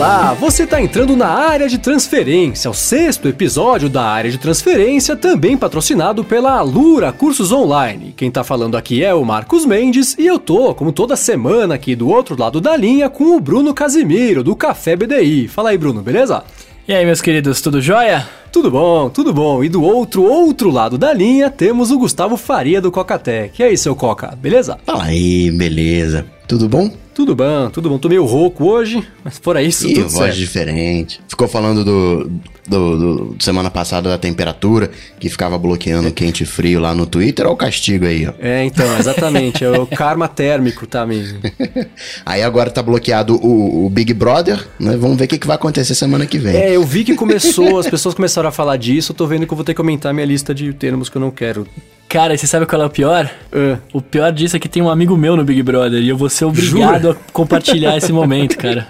[0.00, 5.14] Olá, você está entrando na área de transferência, o sexto episódio da área de transferência,
[5.14, 8.14] também patrocinado pela Alura Cursos Online.
[8.16, 11.94] Quem está falando aqui é o Marcos Mendes e eu tô, como toda semana, aqui
[11.94, 15.48] do outro lado da linha com o Bruno Casimiro, do Café BDI.
[15.48, 16.44] Fala aí, Bruno, beleza?
[16.88, 18.26] E aí, meus queridos, tudo jóia?
[18.50, 19.62] Tudo bom, tudo bom.
[19.62, 23.60] E do outro, outro lado da linha, temos o Gustavo Faria do Cocatec.
[23.60, 24.78] E aí, seu Coca, beleza?
[24.86, 26.24] Fala aí, beleza.
[26.48, 26.90] Tudo bom?
[27.20, 27.98] Tudo bom, tudo bom.
[27.98, 30.36] Tô meio rouco hoje, mas fora isso, Ih, tudo voz certo.
[30.38, 31.20] diferente.
[31.28, 32.30] Ficou falando do,
[32.66, 32.96] do,
[33.26, 37.44] do- semana passada da temperatura, que ficava bloqueando quente e frio lá no Twitter.
[37.44, 38.32] Olha o castigo aí, ó.
[38.38, 39.62] É, então, exatamente.
[39.62, 41.40] É o karma térmico, tá mesmo.
[42.24, 44.96] Aí agora tá bloqueado o, o Big Brother, né?
[44.96, 46.56] Vamos ver o que, que vai acontecer semana que vem.
[46.56, 49.52] É, eu vi que começou, as pessoas começaram a falar disso, eu tô vendo que
[49.52, 51.66] eu vou ter que aumentar minha lista de termos que eu não quero.
[52.10, 53.30] Cara, e você sabe qual é o pior?
[53.52, 56.16] Ah, O pior disso é que tem um amigo meu no Big Brother e eu
[56.16, 58.88] vou ser obrigado a compartilhar esse momento, cara.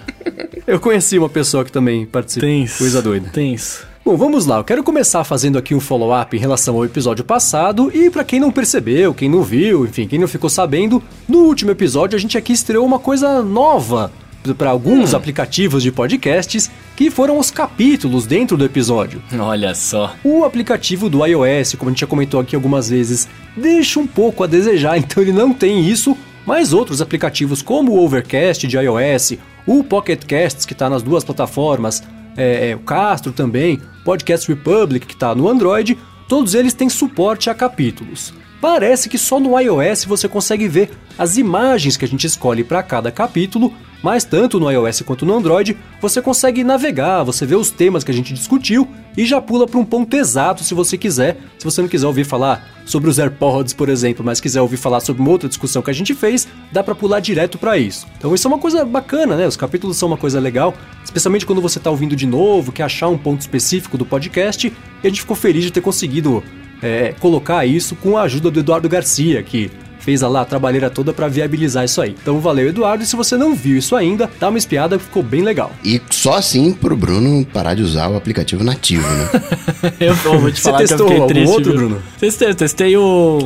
[0.65, 2.47] eu conheci uma pessoa que também participa.
[2.47, 2.79] Tens.
[2.79, 3.29] Coisa doida.
[3.31, 3.83] Tens.
[4.03, 4.57] Bom, vamos lá.
[4.57, 7.91] Eu quero começar fazendo aqui um follow-up em relação ao episódio passado.
[7.93, 11.69] E pra quem não percebeu, quem não viu, enfim, quem não ficou sabendo, no último
[11.69, 14.11] episódio a gente aqui estreou uma coisa nova
[14.57, 19.21] para alguns aplicativos de podcasts, que foram os capítulos dentro do episódio.
[19.39, 20.15] Olha só.
[20.23, 24.43] O aplicativo do iOS, como a gente já comentou aqui algumas vezes, deixa um pouco
[24.43, 29.33] a desejar, então ele não tem isso, mas outros aplicativos como o Overcast de iOS,
[29.65, 32.03] o Pocket Casts que está nas duas plataformas,
[32.35, 35.97] é, é, o Castro também, Podcast Republic que está no Android,
[36.27, 38.33] todos eles têm suporte a capítulos.
[38.61, 42.83] Parece que só no iOS você consegue ver as imagens que a gente escolhe para
[42.83, 47.69] cada capítulo, mas tanto no iOS quanto no Android você consegue navegar, você vê os
[47.69, 51.37] temas que a gente discutiu e já pula para um ponto exato se você quiser.
[51.57, 54.99] Se você não quiser ouvir falar sobre os AirPods, por exemplo, mas quiser ouvir falar
[54.99, 58.07] sobre uma outra discussão que a gente fez, dá para pular direto para isso.
[58.17, 59.45] Então isso é uma coisa bacana, né?
[59.47, 60.73] Os capítulos são uma coisa legal,
[61.03, 64.67] especialmente quando você está ouvindo de novo, quer achar um ponto específico do podcast.
[64.67, 66.43] E a gente ficou feliz de ter conseguido
[66.81, 69.69] é, colocar isso com a ajuda do Eduardo Garcia, que
[70.01, 72.15] fez a lá a trabalheira toda para viabilizar isso aí.
[72.21, 73.03] Então valeu, Eduardo.
[73.03, 75.71] E se você não viu isso ainda, dá uma espiada, ficou bem legal.
[75.83, 79.29] E só assim pro Bruno parar de usar o aplicativo nativo, né?
[79.99, 81.51] Eu vou te Você falar que eu testou fiquei algum triste.
[81.51, 81.79] outro, viu?
[81.79, 82.03] Bruno?
[82.19, 83.39] Testei, eu testei o...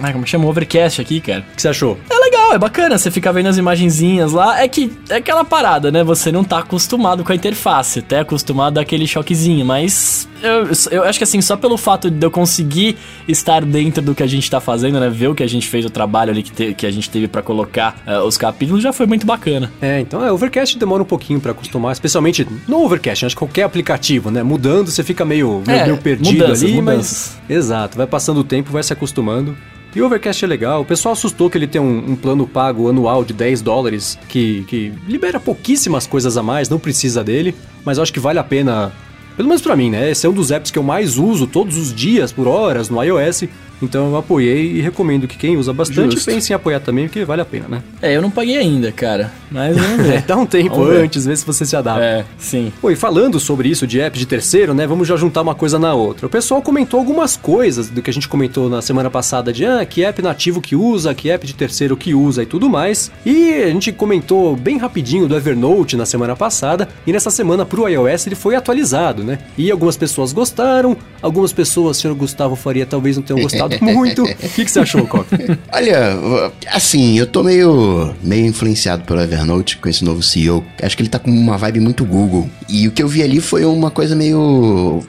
[0.00, 0.44] Ai, como que chama?
[0.44, 1.40] O Overcast aqui, cara.
[1.52, 1.98] O que você achou?
[2.08, 2.14] É
[2.48, 4.60] legal, é bacana, você fica vendo as imagenzinhas lá.
[4.62, 6.02] É que é aquela parada, né?
[6.04, 11.18] Você não tá acostumado com a interface, até acostumado daquele choquezinho, mas eu, eu acho
[11.18, 14.60] que assim, só pelo fato de eu conseguir estar dentro do que a gente tá
[14.60, 15.08] fazendo, né?
[15.10, 17.28] Ver o que a gente fez, o trabalho ali que, te- que a gente teve
[17.28, 19.70] pra colocar eh, os capítulos, já foi muito bacana.
[19.80, 23.62] É, então é, Overcast demora um pouquinho pra acostumar, especialmente no Overcast, acho que qualquer
[23.64, 24.42] aplicativo, né?
[24.42, 27.38] Mudando, você fica meio, meio, É, meio perdido mudanças, ali, mudanças.
[27.48, 27.56] mas.
[27.56, 29.56] Exato, vai passando o tempo, vai se acostumando.
[29.98, 30.82] E o Overcast é legal.
[30.82, 34.64] O pessoal assustou que ele tem um, um plano pago anual de 10 dólares, que,
[34.68, 37.52] que libera pouquíssimas coisas a mais, não precisa dele,
[37.84, 38.92] mas acho que vale a pena.
[39.36, 40.08] Pelo menos pra mim, né?
[40.08, 43.02] Esse é um dos apps que eu mais uso todos os dias, por horas, no
[43.02, 43.48] iOS.
[43.80, 46.30] Então eu apoiei e recomendo que quem usa bastante Justo.
[46.30, 47.82] pense em apoiar também, porque vale a pena, né?
[48.02, 49.30] É, eu não paguei ainda, cara.
[49.50, 50.22] Mas vamos É, ver.
[50.22, 51.02] dá um tempo Vamos ver.
[51.04, 52.02] antes, vê se você se adapta.
[52.04, 52.72] É, sim.
[52.80, 54.86] Pô, e falando sobre isso de apps de terceiro, né?
[54.86, 56.26] Vamos já juntar uma coisa na outra.
[56.26, 59.84] O pessoal comentou algumas coisas do que a gente comentou na semana passada de ah,
[59.86, 63.10] que app nativo que usa, que app de terceiro que usa e tudo mais.
[63.24, 66.88] E a gente comentou bem rapidinho do Evernote na semana passada.
[67.06, 69.38] E nessa semana pro iOS ele foi atualizado, né?
[69.56, 74.24] E algumas pessoas gostaram, algumas pessoas, senhor Gustavo Faria, talvez não tenham gostado muito.
[74.24, 75.38] O que, que você achou, Coca?
[75.72, 80.64] Olha, assim, eu tô meio, meio influenciado pelo Evernote com esse novo CEO.
[80.82, 82.48] Acho que ele tá com uma vibe muito Google.
[82.68, 84.38] E o que eu vi ali foi uma coisa meio.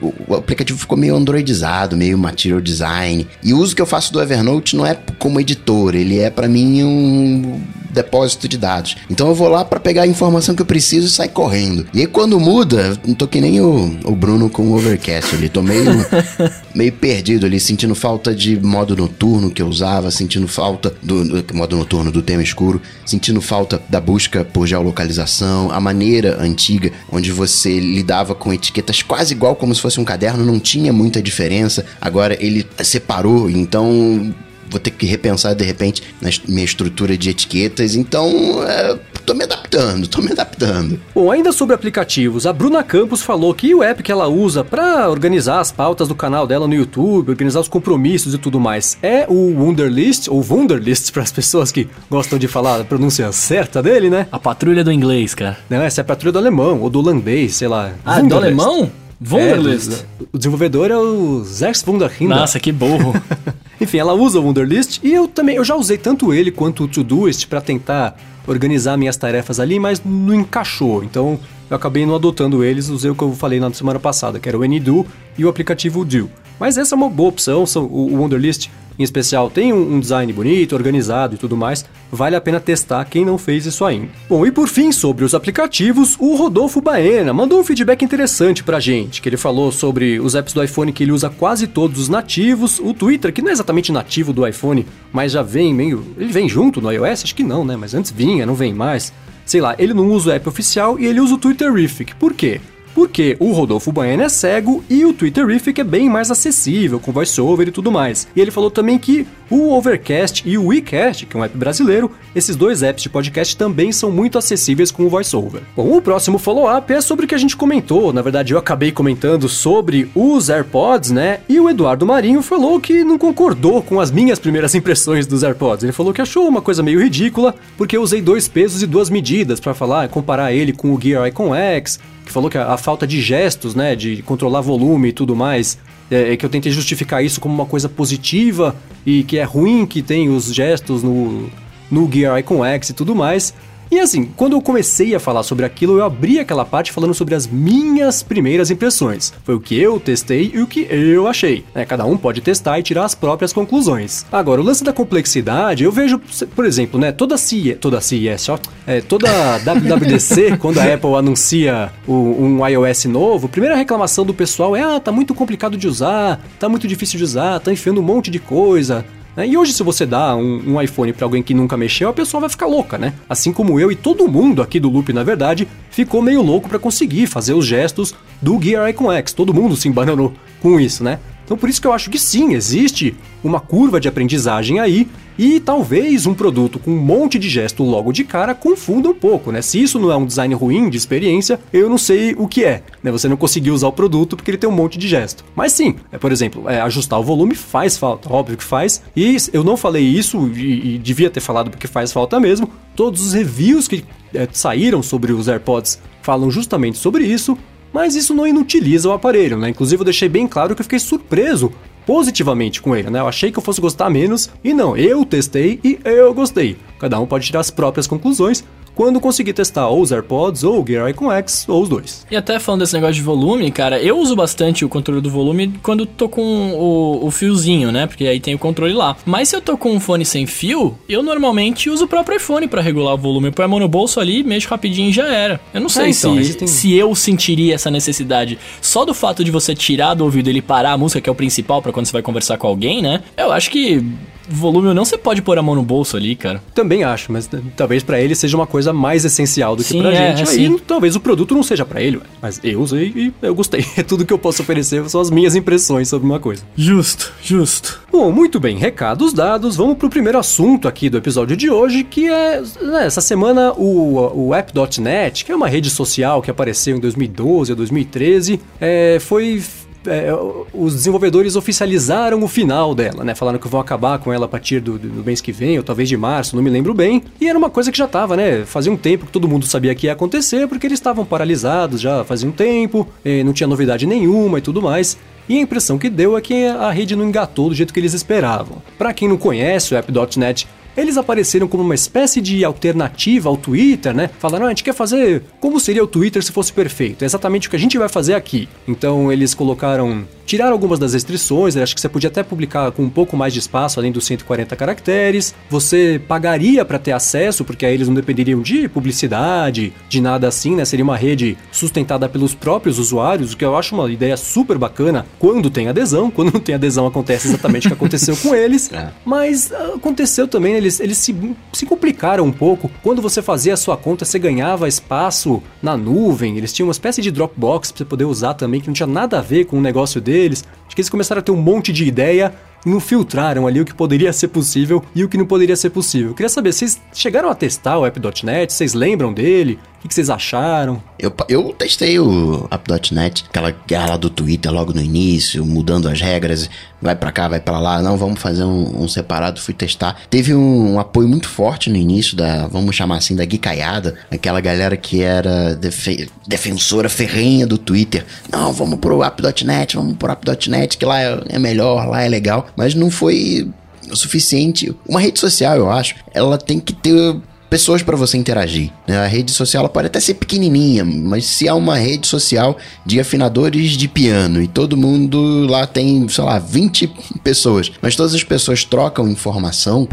[0.00, 3.26] O o aplicativo ficou meio androidizado, meio material design.
[3.42, 6.48] E o uso que eu faço do Evernote não é como editor, ele é pra
[6.48, 8.96] mim um depósito de dados.
[9.08, 11.86] Então eu vou lá pra pegar a informação que eu preciso e sair correndo.
[11.92, 15.48] E aí quando muda, não tô que nem o, o Bruno com o Overcast ali,
[15.48, 15.84] tô meio,
[16.74, 21.54] meio perdido ali, sentindo falta de modo noturno que eu usava, sentindo falta do, do
[21.54, 27.32] modo noturno do tema escuro, sentindo falta da busca por geolocalização, a maneira antiga onde
[27.32, 31.84] você lidava com etiquetas quase igual como se fosse um caderno, não tinha muita diferença.
[32.00, 34.32] Agora ele separou, então
[34.70, 37.94] vou ter que repensar de repente na minha estrutura de etiquetas.
[37.94, 38.30] Então,
[38.66, 41.00] é, tô me adaptando, tô me adaptando.
[41.14, 45.08] Bom, ainda sobre aplicativos, a Bruna Campos falou que o app que ela usa pra
[45.08, 49.26] organizar as pautas do canal dela no YouTube, organizar os compromissos e tudo mais, é
[49.28, 54.10] o Wunderlist, ou Wunderlist para as pessoas que gostam de falar a pronúncia certa dele,
[54.10, 54.26] né?
[54.30, 55.58] A patrulha do inglês, cara.
[55.68, 57.92] Não, essa é a patrulha do alemão, ou do holandês, sei lá.
[58.04, 58.90] Ah, do alemão?
[59.22, 59.88] É, Wunderlist.
[60.18, 62.28] do- o desenvolvedor é o Zex Wunderkind.
[62.30, 63.12] Nossa, que burro.
[63.80, 66.88] Enfim, ela usa o Wunderlist e eu também, eu já usei tanto ele quanto o
[66.88, 71.04] Todoist para tentar organizar minhas tarefas ali, mas não encaixou.
[71.04, 71.38] Então,
[71.68, 74.58] eu acabei não adotando eles, usei o que eu falei na semana passada, que era
[74.58, 75.06] o AnyDo
[75.38, 76.30] e o aplicativo Do.
[76.58, 78.68] Mas essa é uma boa opção, o Wunderlist
[79.00, 83.24] em especial tem um, design bonito, organizado e tudo mais, vale a pena testar quem
[83.24, 84.08] não fez isso ainda.
[84.28, 88.78] Bom, e por fim, sobre os aplicativos, o Rodolfo Baena mandou um feedback interessante pra
[88.78, 92.08] gente, que ele falou sobre os apps do iPhone que ele usa quase todos os
[92.10, 96.04] nativos, o Twitter, que não é exatamente nativo do iPhone, mas já vem meio...
[96.18, 97.24] ele vem junto no iOS?
[97.24, 97.76] Acho que não, né?
[97.76, 99.14] Mas antes vinha, não vem mais.
[99.46, 102.14] Sei lá, ele não usa o app oficial e ele usa o Twitterific.
[102.16, 102.60] Por quê?
[102.94, 107.68] Porque o Rodolfo Baiano é cego e o Twitterific é bem mais acessível, com voiceover
[107.68, 108.26] e tudo mais.
[108.34, 112.12] E ele falou também que o Overcast e o WeCast, que é um app brasileiro,
[112.34, 115.62] esses dois apps de podcast também são muito acessíveis com o voiceover.
[115.76, 118.92] Bom, o próximo follow-up é sobre o que a gente comentou, na verdade eu acabei
[118.92, 121.40] comentando sobre os AirPods, né?
[121.48, 125.82] E o Eduardo Marinho falou que não concordou com as minhas primeiras impressões dos AirPods.
[125.82, 129.10] Ele falou que achou uma coisa meio ridícula, porque eu usei dois pesos e duas
[129.10, 131.98] medidas para falar, comparar ele com o Gear Icon X,
[132.30, 135.76] que falou que a, a, falta de gestos, né, de controlar volume e tudo mais,
[136.10, 138.74] é, é, que eu tentei justificar isso como uma coisa positiva
[139.04, 141.50] e que é ruim que tem os gestos no,
[141.90, 143.52] no Gear Icon X e tudo mais.
[143.90, 147.34] E assim, quando eu comecei a falar sobre aquilo, eu abri aquela parte falando sobre
[147.34, 149.32] as minhas primeiras impressões.
[149.42, 151.64] Foi o que eu testei e o que eu achei.
[151.74, 154.24] É, cada um pode testar e tirar as próprias conclusões.
[154.30, 156.20] Agora, o lance da complexidade, eu vejo,
[156.54, 161.90] por exemplo, né, toda CIE, toda CIS, ó, é, toda WWDC, quando a Apple anuncia
[162.06, 165.88] o, um iOS novo, a primeira reclamação do pessoal é: ah, tá muito complicado de
[165.88, 169.04] usar, tá muito difícil de usar, tá enfiando um monte de coisa.
[169.36, 169.46] Né?
[169.48, 172.40] E hoje, se você dá um, um iPhone para alguém que nunca mexeu, a pessoa
[172.40, 173.14] vai ficar louca, né?
[173.28, 176.78] Assim como eu e todo mundo aqui do Loop, na verdade, ficou meio louco para
[176.78, 179.32] conseguir fazer os gestos do Gear Icon X.
[179.32, 181.18] Todo mundo se embananou com isso, né?
[181.50, 183.12] Então por isso que eu acho que sim, existe
[183.42, 188.12] uma curva de aprendizagem aí e talvez um produto com um monte de gesto logo
[188.12, 189.60] de cara confunda um pouco, né?
[189.60, 192.84] Se isso não é um design ruim de experiência, eu não sei o que é,
[193.02, 193.10] né?
[193.10, 195.44] Você não conseguiu usar o produto porque ele tem um monte de gesto.
[195.56, 199.02] Mas sim, é, por exemplo, é, ajustar o volume faz falta, óbvio que faz.
[199.16, 202.70] E eu não falei isso e, e devia ter falado porque faz falta mesmo.
[202.94, 207.58] Todos os reviews que é, saíram sobre os AirPods falam justamente sobre isso.
[207.92, 209.68] Mas isso não inutiliza o aparelho, né?
[209.68, 211.72] Inclusive eu deixei bem claro que eu fiquei surpreso
[212.06, 213.20] positivamente com ele, né?
[213.20, 216.76] Eu achei que eu fosse gostar menos e não, eu testei e eu gostei.
[216.98, 218.64] Cada um pode tirar as próprias conclusões,
[219.00, 222.26] quando conseguir testar ou os AirPods, ou o Gear Icon X, ou os dois.
[222.30, 225.72] E até falando desse negócio de volume, cara, eu uso bastante o controle do volume
[225.82, 228.06] quando tô com o, o fiozinho, né?
[228.06, 229.16] Porque aí tem o controle lá.
[229.24, 232.68] Mas se eu tô com um fone sem fio, eu normalmente uso o próprio iPhone
[232.68, 233.46] para regular o volume.
[233.46, 235.58] Eu ponho a mão no bolso ali, mexo rapidinho e já era.
[235.72, 236.68] Eu não sei é, então, se, tem...
[236.68, 238.58] se eu sentiria essa necessidade.
[238.82, 241.34] Só do fato de você tirar do ouvido ele parar a música, que é o
[241.34, 243.22] principal para quando você vai conversar com alguém, né?
[243.34, 244.04] Eu acho que
[244.50, 246.62] volume ou não, você pode pôr a mão no bolso ali, cara.
[246.74, 250.12] Também acho, mas talvez para ele seja uma coisa mais essencial do que sim, pra
[250.12, 250.50] é, gente.
[250.50, 253.84] Aí talvez o produto não seja para ele, mas eu usei e eu gostei.
[254.00, 256.62] É tudo que eu posso oferecer, são as minhas impressões sobre uma coisa.
[256.74, 258.00] Justo, justo.
[258.10, 262.28] Bom, muito bem, recados dados, vamos pro primeiro assunto aqui do episódio de hoje, que
[262.28, 267.00] é, né, essa semana o, o App.net, que é uma rede social que apareceu em
[267.00, 269.62] 2012 a 2013, é, foi
[270.06, 270.30] é,
[270.72, 273.34] os desenvolvedores oficializaram o final dela, né?
[273.34, 276.08] Falaram que vão acabar com ela a partir do, do, mês que vem, ou talvez
[276.08, 277.22] de março, não me lembro bem.
[277.40, 278.64] E era uma coisa que já estava, né?
[278.64, 282.24] Fazia um tempo que todo mundo sabia que ia acontecer, porque eles estavam paralisados já
[282.24, 283.06] fazia um tempo,
[283.44, 285.18] não tinha novidade nenhuma e tudo mais.
[285.48, 288.14] E a impressão que deu é que a rede não engatou do jeito que eles
[288.14, 288.80] esperavam.
[288.96, 294.14] Para quem não conhece, o App.net eles apareceram como uma espécie de alternativa ao Twitter,
[294.14, 294.30] né?
[294.38, 297.22] Falaram, ah, a gente quer fazer como seria o Twitter se fosse perfeito.
[297.22, 298.68] É exatamente o que a gente vai fazer aqui.
[298.86, 303.08] Então eles colocaram tiraram algumas das restrições, acho que você podia até publicar com um
[303.08, 305.54] pouco mais de espaço, além dos 140 caracteres.
[305.68, 310.74] Você pagaria para ter acesso, porque aí eles não dependeriam de publicidade, de nada assim,
[310.74, 310.84] né?
[310.84, 315.24] Seria uma rede sustentada pelos próprios usuários, o que eu acho uma ideia super bacana
[315.38, 316.30] quando tem adesão.
[316.40, 318.90] Quando não tem adesão, acontece exatamente o que aconteceu com eles.
[319.00, 319.10] É.
[319.24, 321.34] Mas ah, aconteceu também, eles, eles se,
[321.72, 322.90] se complicaram um pouco.
[323.02, 326.56] Quando você fazia a sua conta, você ganhava espaço na nuvem.
[326.56, 329.38] Eles tinham uma espécie de Dropbox para você poder usar também, que não tinha nada
[329.38, 330.64] a ver com o negócio deles.
[330.86, 332.52] Acho que eles começaram a ter um monte de ideia
[332.84, 335.90] e não filtraram ali o que poderia ser possível e o que não poderia ser
[335.90, 336.30] possível.
[336.30, 338.72] Eu queria saber, vocês chegaram a testar o app.net?
[338.72, 339.78] Vocês lembram dele?
[340.02, 341.02] O que vocês acharam?
[341.18, 346.70] Eu, eu testei o app.net, aquela guerra do Twitter logo no início, mudando as regras,
[347.02, 350.22] vai para cá, vai para lá, não, vamos fazer um, um, separado, fui testar.
[350.30, 354.60] Teve um, um, apoio muito forte no início da, vamos chamar assim, da guicaiada, aquela
[354.60, 358.24] galera que era defe, defensora ferrenha do Twitter.
[358.50, 362.66] Não, vamos pro app.net, vamos pro app.net, que lá é, é melhor, lá é legal,
[362.74, 363.70] mas não foi
[364.10, 364.96] o suficiente.
[365.06, 367.36] Uma rede social, eu acho, ela tem que ter
[367.70, 368.90] pessoas para você interagir.
[369.06, 369.16] Né?
[369.16, 373.92] A rede social pode até ser pequenininha, mas se há uma rede social de afinadores
[373.92, 377.06] de piano e todo mundo lá tem, sei lá, 20
[377.44, 380.08] pessoas, mas todas as pessoas trocam informação,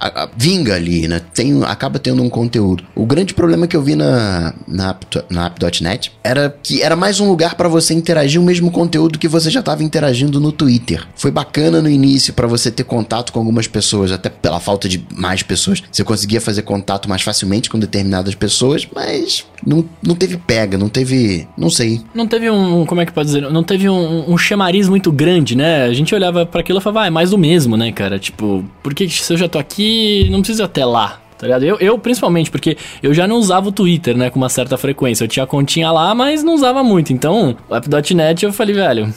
[0.00, 1.20] a, a, vinga ali, né?
[1.34, 2.84] Tem, acaba tendo um conteúdo.
[2.94, 4.96] O grande problema que eu vi na, na,
[5.28, 9.28] na app.net era que era mais um lugar para você interagir o mesmo conteúdo que
[9.28, 11.06] você já estava interagindo no Twitter.
[11.14, 15.04] Foi bacana no início para você ter contato com algumas pessoas, até pela falta de
[15.14, 15.82] mais pessoas.
[15.92, 20.88] Você conseguia fazer contato mais facilmente com determinadas pessoas, mas não, não teve pega, não
[20.88, 21.46] teve.
[21.56, 22.00] Não sei.
[22.14, 22.86] Não teve um.
[22.86, 23.42] Como é que pode dizer?
[23.50, 25.84] Não teve um, um chamariz muito grande, né?
[25.84, 28.18] A gente olhava para aquilo e falava, ah, é mais do mesmo, né, cara?
[28.18, 29.89] Tipo, por que se eu já tô aqui
[30.30, 31.64] não precisa até lá, tá ligado?
[31.64, 35.24] Eu, eu, principalmente, porque eu já não usava o Twitter, né, com uma certa frequência.
[35.24, 37.12] Eu tinha a continha lá, mas não usava muito.
[37.12, 39.12] Então, o app.net eu falei, velho,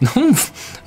[0.00, 0.34] não,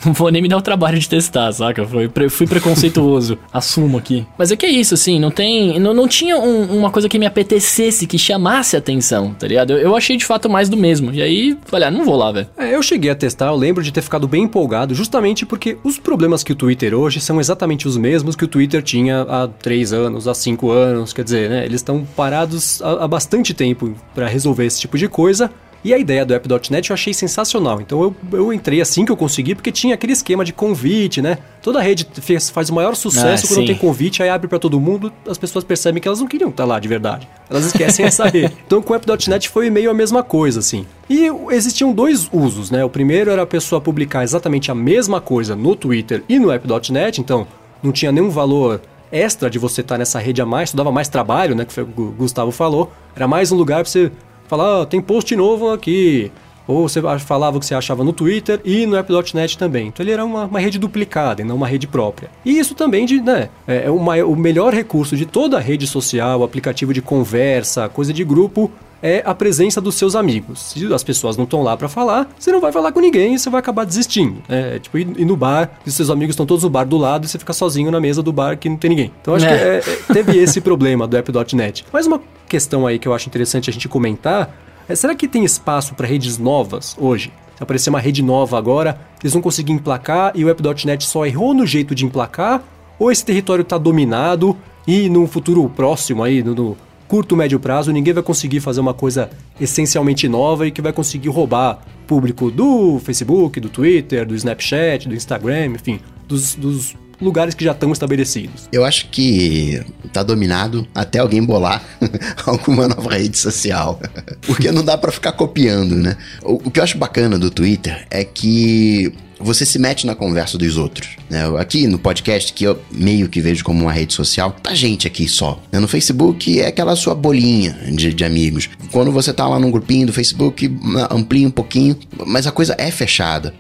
[0.06, 1.86] não vou nem me dar o trabalho de testar, saca?
[1.86, 4.26] Fui, fui preconceituoso, assumo aqui.
[4.38, 5.80] Mas é que é isso, assim, não tem.
[5.80, 9.72] Não, não tinha um, uma coisa que me apetecesse, que chamasse atenção, tá ligado?
[9.74, 11.14] Eu, eu, achei de fato mais do mesmo.
[11.14, 12.48] E aí, falei, ah, não vou lá, velho.
[12.58, 15.98] É, eu cheguei a testar, eu lembro de ter ficado bem empolgado, justamente porque os
[15.98, 19.94] problemas que o Twitter hoje são exatamente os mesmos que o Twitter tinha há 3
[19.94, 21.66] anos, há 5 anos, quer dizer, né?
[21.66, 25.52] Eles estão parados há, há bastante tempo para resolver esse tipo de coisa.
[25.84, 27.82] E a ideia do app.net eu achei sensacional.
[27.82, 31.40] Então eu, eu entrei assim que eu consegui, porque tinha aquele esquema de convite, né?
[31.62, 33.66] Toda rede fez, faz o maior sucesso ah, quando sim.
[33.68, 36.66] tem convite, aí abre para todo mundo, as pessoas percebem que elas não queriam estar
[36.66, 37.28] lá de verdade.
[37.50, 38.52] Elas esquecem essa rede.
[38.66, 40.86] Então com o app.net foi meio a mesma coisa, assim.
[41.10, 42.86] E existiam dois usos, né?
[42.86, 47.20] O primeiro era a pessoa publicar exatamente a mesma coisa no Twitter e no app.net,
[47.20, 47.46] então
[47.84, 51.10] não tinha nenhum valor extra de você estar nessa rede a mais, tu dava mais
[51.10, 51.66] trabalho, né?
[51.66, 51.86] Que o
[52.18, 52.92] Gustavo falou.
[53.16, 54.12] Era mais um lugar para você
[54.52, 56.30] falar, oh, tem post novo aqui.
[56.68, 59.88] Ou você falava o que você achava no Twitter e no app.net também.
[59.88, 62.30] Então ele era uma, uma, rede duplicada e não uma rede própria.
[62.46, 65.88] E isso também de, né, é, é uma, o melhor recurso de toda a rede
[65.88, 68.70] social, aplicativo de conversa, coisa de grupo,
[69.02, 70.60] é a presença dos seus amigos.
[70.60, 73.40] Se as pessoas não estão lá para falar, você não vai falar com ninguém e
[73.40, 74.42] você vai acabar desistindo.
[74.48, 77.26] É tipo ir, ir no bar e seus amigos estão todos no bar do lado
[77.26, 79.12] e você fica sozinho na mesa do bar que não tem ninguém.
[79.22, 79.50] Então acho é.
[79.50, 81.86] que é, é, teve esse problema do app.net.
[81.92, 84.56] Mas uma questão aí que eu acho interessante a gente comentar
[84.88, 87.32] é: será que tem espaço para redes novas hoje?
[87.56, 91.54] Se aparecer uma rede nova agora, eles vão conseguir emplacar e o App.net só errou
[91.54, 92.64] no jeito de emplacar?
[92.98, 96.78] Ou esse território está dominado e no futuro próximo aí, no, no
[97.12, 101.28] curto, médio prazo, ninguém vai conseguir fazer uma coisa essencialmente nova e que vai conseguir
[101.28, 107.66] roubar público do Facebook, do Twitter, do Snapchat, do Instagram, enfim, dos, dos lugares que
[107.66, 108.70] já estão estabelecidos.
[108.72, 111.84] Eu acho que tá dominado até alguém bolar
[112.48, 114.00] alguma nova rede social.
[114.48, 116.16] Porque não dá para ficar copiando, né?
[116.42, 120.58] O, o que eu acho bacana do Twitter é que você se mete na conversa
[120.58, 121.10] dos outros.
[121.30, 121.42] Né?
[121.60, 125.28] Aqui no podcast, que eu meio que vejo como uma rede social, tá gente aqui
[125.28, 125.62] só.
[125.72, 125.80] Né?
[125.80, 128.70] No Facebook é aquela sua bolinha de, de, amigos.
[128.92, 130.72] Quando você tá lá num grupinho do Facebook,
[131.10, 133.54] amplia um pouquinho, mas a coisa é fechada.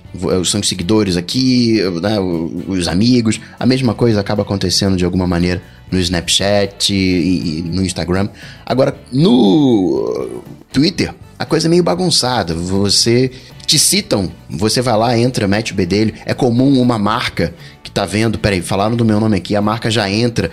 [0.45, 2.19] São os seguidores aqui, né?
[2.19, 3.39] os amigos.
[3.59, 8.29] A mesma coisa acaba acontecendo de alguma maneira no Snapchat e, e no Instagram.
[8.65, 12.53] Agora, no Twitter, a coisa é meio bagunçada.
[12.53, 13.31] Você
[13.71, 16.13] te citam, você vai lá, entra, mete o bedelho.
[16.25, 19.89] É comum uma marca que tá vendo, peraí, falaram do meu nome aqui, a marca
[19.89, 20.51] já entra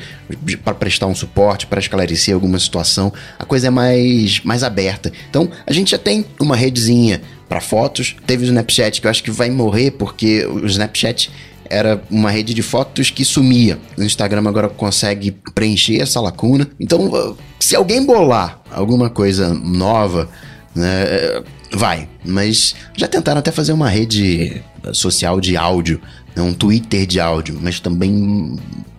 [0.62, 3.12] para prestar um suporte, para esclarecer alguma situação.
[3.36, 5.10] A coisa é mais, mais aberta.
[5.28, 8.14] Então, a gente já tem uma redezinha para fotos.
[8.24, 11.28] Teve o Snapchat que eu acho que vai morrer porque o Snapchat
[11.68, 13.80] era uma rede de fotos que sumia.
[13.96, 16.68] O Instagram agora consegue preencher essa lacuna.
[16.78, 20.28] Então, se alguém bolar alguma coisa nova,
[20.72, 26.00] né, Vai, mas já tentaram até fazer uma rede social de áudio,
[26.34, 28.58] né, um Twitter de áudio, mas também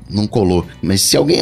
[0.09, 0.65] não colou.
[0.81, 1.39] Mas se alguém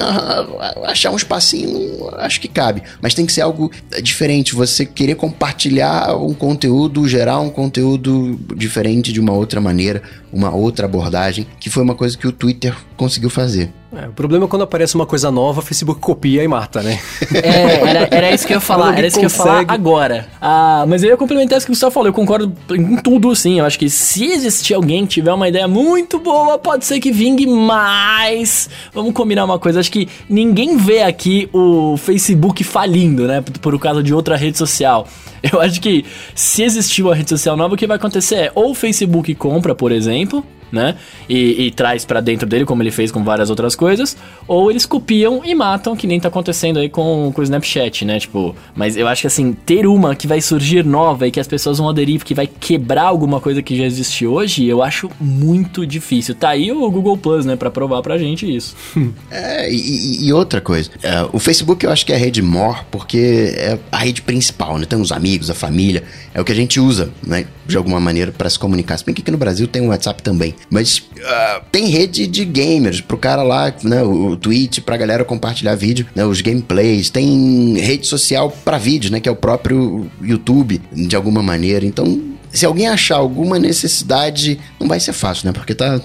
[0.85, 2.83] achar um espacinho, acho que cabe.
[3.01, 3.71] Mas tem que ser algo
[4.03, 4.53] diferente.
[4.53, 10.85] Você querer compartilhar um conteúdo, gerar um conteúdo diferente de uma outra maneira, uma outra
[10.85, 13.71] abordagem, que foi uma coisa que o Twitter conseguiu fazer.
[13.95, 16.99] É, o problema é quando aparece uma coisa nova, o Facebook copia e mata, né?
[17.33, 20.27] É, era, era isso que eu ia falar, era isso que eu ia falar agora.
[20.41, 23.59] Ah, mas eu ia complementar isso que o Gustavo falou, eu concordo em tudo, sim.
[23.59, 27.11] Eu acho que se existir alguém que tiver uma ideia muito boa, pode ser que
[27.11, 28.69] vingue mais.
[28.93, 33.41] Vamos combinar uma coisa, acho que ninguém vê aqui o Facebook falindo, né?
[33.41, 35.07] Por, por causa de outra rede social.
[35.41, 36.03] Eu acho que
[36.35, 39.75] se existir uma rede social nova, o que vai acontecer é ou o Facebook compra,
[39.75, 40.95] por exemplo, né?
[41.29, 44.85] E, e traz pra dentro dele, como ele fez com várias outras coisas, ou eles
[44.85, 48.19] copiam e matam, que nem tá acontecendo aí com, com o Snapchat, né?
[48.19, 51.47] Tipo, mas eu acho que assim, ter uma que vai surgir nova e que as
[51.47, 55.85] pessoas vão aderir, que vai quebrar alguma coisa que já existe hoje, eu acho muito
[55.85, 56.35] difícil.
[56.35, 58.75] Tá aí o Google Plus, né, pra provar pra gente isso.
[59.29, 62.85] É, e, e- outra coisa, é, o Facebook eu acho que é a rede maior
[62.91, 64.85] porque é a rede principal, né?
[64.85, 67.45] Tem os amigos, a família, é o que a gente usa, né?
[67.65, 68.97] De alguma maneira para se comunicar.
[68.97, 70.55] Se bem que aqui no Brasil tem o WhatsApp também.
[70.69, 74.03] Mas ah, tem rede de gamers, pro cara lá, né?
[74.03, 76.25] O, o Twitch, pra galera compartilhar vídeo, né?
[76.25, 77.09] Os gameplays.
[77.09, 79.19] Tem rede social pra vídeo, né?
[79.19, 81.85] Que é o próprio YouTube, de alguma maneira.
[81.85, 85.53] Então, se alguém achar alguma necessidade, não vai ser fácil, né?
[85.53, 85.99] Porque tá,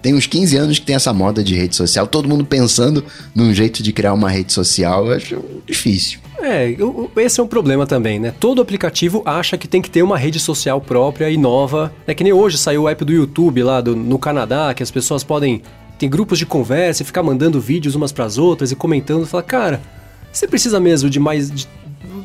[0.00, 3.52] tem uns 15 anos que tem essa moda de rede social, todo mundo pensando num
[3.52, 6.20] jeito de criar uma rede social, eu acho difícil.
[6.40, 6.74] É,
[7.16, 8.32] esse é um problema também, né?
[8.38, 11.92] Todo aplicativo acha que tem que ter uma rede social própria e nova.
[12.06, 14.90] É que nem hoje saiu o app do YouTube lá do- no Canadá, que as
[14.90, 15.62] pessoas podem.
[15.98, 19.26] Tem grupos de conversa e ficar mandando vídeos umas pras outras e comentando.
[19.26, 19.80] Fala, cara,
[20.32, 21.50] você precisa mesmo de mais.
[21.50, 21.66] De,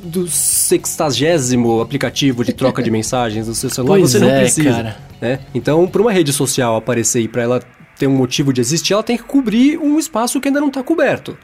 [0.05, 3.97] do sextagésimo aplicativo de troca de mensagens no seu celular?
[3.97, 4.69] Pois você não é, precisa.
[4.71, 4.97] cara.
[5.19, 5.39] Né?
[5.55, 7.63] Então, para uma rede social aparecer e para ela
[7.97, 10.83] ter um motivo de existir, ela tem que cobrir um espaço que ainda não está
[10.83, 11.37] coberto.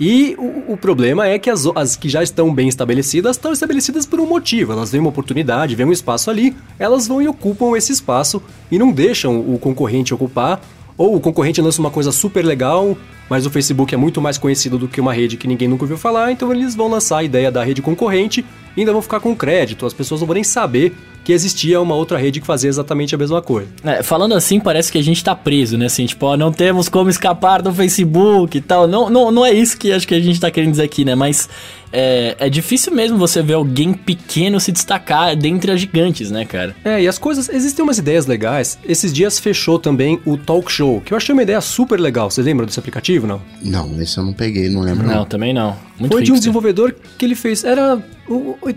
[0.00, 4.04] E o, o problema é que as, as que já estão bem estabelecidas estão estabelecidas
[4.04, 4.72] por um motivo.
[4.72, 8.78] Elas veem uma oportunidade, veem um espaço ali, elas vão e ocupam esse espaço e
[8.78, 10.60] não deixam o concorrente ocupar.
[10.96, 12.96] Ou o concorrente lança uma coisa super legal,
[13.28, 15.98] mas o Facebook é muito mais conhecido do que uma rede que ninguém nunca ouviu
[15.98, 18.44] falar, então eles vão lançar a ideia da rede concorrente
[18.76, 19.86] e ainda vão ficar com crédito.
[19.86, 23.18] As pessoas não vão nem saber que existia uma outra rede que fazia exatamente a
[23.18, 23.68] mesma coisa.
[23.82, 25.86] É, falando assim, parece que a gente tá preso, né?
[25.86, 28.86] Assim, tipo, ó, não temos como escapar do Facebook e tal.
[28.86, 31.14] Não, não, não é isso que acho que a gente tá querendo dizer aqui, né?
[31.14, 31.48] Mas
[31.96, 36.74] é, é difícil mesmo você ver alguém pequeno se destacar dentre as gigantes, né, cara?
[36.84, 37.48] É, e as coisas.
[37.48, 38.76] Existem umas ideias legais.
[38.84, 42.30] Esses dias fechou também o Talk Show, que eu achei uma ideia super legal.
[42.30, 43.40] Você lembra desse aplicativo, não?
[43.62, 45.06] Não, esse eu não peguei, não lembro.
[45.06, 45.76] Não, também não.
[45.98, 46.40] Muito Foi de um hipster.
[46.40, 47.62] desenvolvedor que ele fez.
[47.64, 48.02] Era.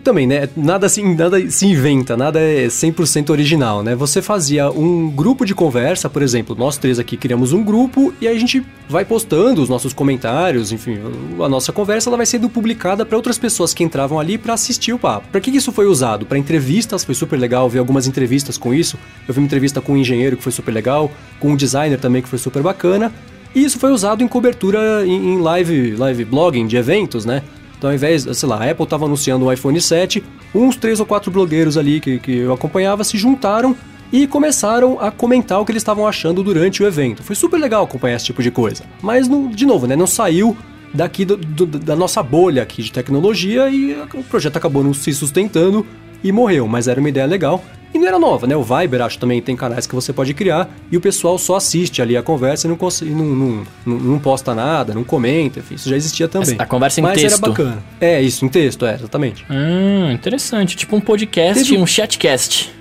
[0.04, 0.50] Também, né?
[0.58, 3.96] Nada assim, nada se inventa, nada é 100% original, né?
[3.96, 8.28] Você fazia um grupo de conversa, por exemplo, nós três aqui criamos um grupo e
[8.28, 11.00] aí a gente vai postando os nossos comentários, enfim,
[11.41, 14.91] a nossa conversa ela vai sendo publicada para outras pessoas que entravam ali para assistir
[14.91, 15.30] o papo.
[15.32, 16.26] Para que que isso foi usado?
[16.26, 18.98] Para entrevistas, foi super legal ver algumas entrevistas com isso.
[19.26, 22.22] Eu vi uma entrevista com um engenheiro que foi super legal, com um designer também
[22.22, 23.13] que foi super bacana.
[23.56, 27.42] E isso foi usado em cobertura em, live, live blogging de eventos, né?
[27.78, 31.06] Então, ao invés, sei lá, a Apple estava anunciando o iPhone 7, uns três ou
[31.06, 33.76] quatro blogueiros ali que, que eu acompanhava se juntaram
[34.12, 37.22] e começaram a comentar o que eles estavam achando durante o evento.
[37.22, 38.84] Foi super legal acompanhar esse tipo de coisa.
[39.02, 40.56] Mas, não, de novo, né, não saiu
[40.94, 45.14] daqui do- do- da nossa bolha aqui de tecnologia e o projeto acabou não se
[45.14, 45.86] sustentando
[46.24, 46.68] e morreu.
[46.68, 47.64] Mas era uma ideia legal.
[47.98, 48.56] E não era nova, né?
[48.56, 52.00] O Viber, acho também tem canais que você pode criar e o pessoal só assiste
[52.02, 55.76] ali a conversa e não, e não, não, não, não posta nada, não comenta, enfim,
[55.76, 56.56] isso já existia também.
[56.60, 57.40] A conversa em Mas texto.
[57.44, 57.84] era bacana.
[58.00, 59.44] É, isso, em texto, é, exatamente.
[59.50, 60.76] Hum, interessante.
[60.78, 62.72] Tipo um podcast Teve- um chatcast.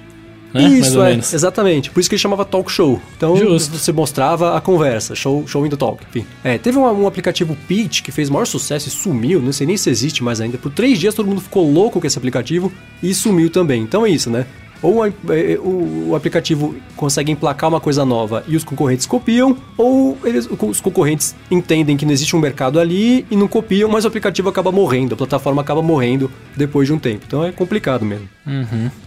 [0.54, 0.62] Né?
[0.68, 1.34] Isso, é, menos.
[1.34, 1.90] exatamente.
[1.90, 3.00] Por isso que ele chamava talk show.
[3.16, 3.76] Então, Justo.
[3.76, 6.26] você mostrava a conversa, show, show in the talk, enfim.
[6.44, 9.76] É, teve um, um aplicativo Pitch que fez maior sucesso e sumiu, não sei nem
[9.76, 10.56] se existe mais ainda.
[10.56, 13.82] Por três dias todo mundo ficou louco com esse aplicativo e sumiu também.
[13.82, 14.46] Então é isso, né?
[14.82, 19.56] Ou a- é, o, o aplicativo consegue emplacar uma coisa nova e os concorrentes copiam,
[19.76, 24.04] ou eles- os concorrentes entendem que não existe um mercado ali e não copiam, mas
[24.04, 27.24] o aplicativo acaba morrendo, a plataforma acaba morrendo depois de um tempo.
[27.26, 28.28] Então é complicado mesmo.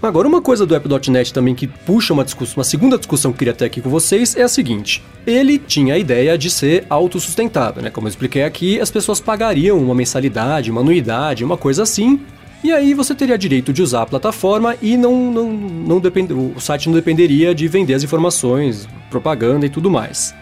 [0.01, 3.39] Agora, uma coisa do app.net também que puxa uma discussão, uma segunda discussão que eu
[3.39, 7.82] queria ter aqui com vocês é a seguinte: ele tinha a ideia de ser autossustentável,
[7.82, 7.89] né?
[7.89, 12.19] Como eu expliquei aqui, as pessoas pagariam uma mensalidade, uma anuidade, uma coisa assim.
[12.63, 16.34] E aí você teria direito de usar a plataforma e não, não, não depend...
[16.34, 20.36] o site não dependeria de vender as informações, propaganda e tudo mais.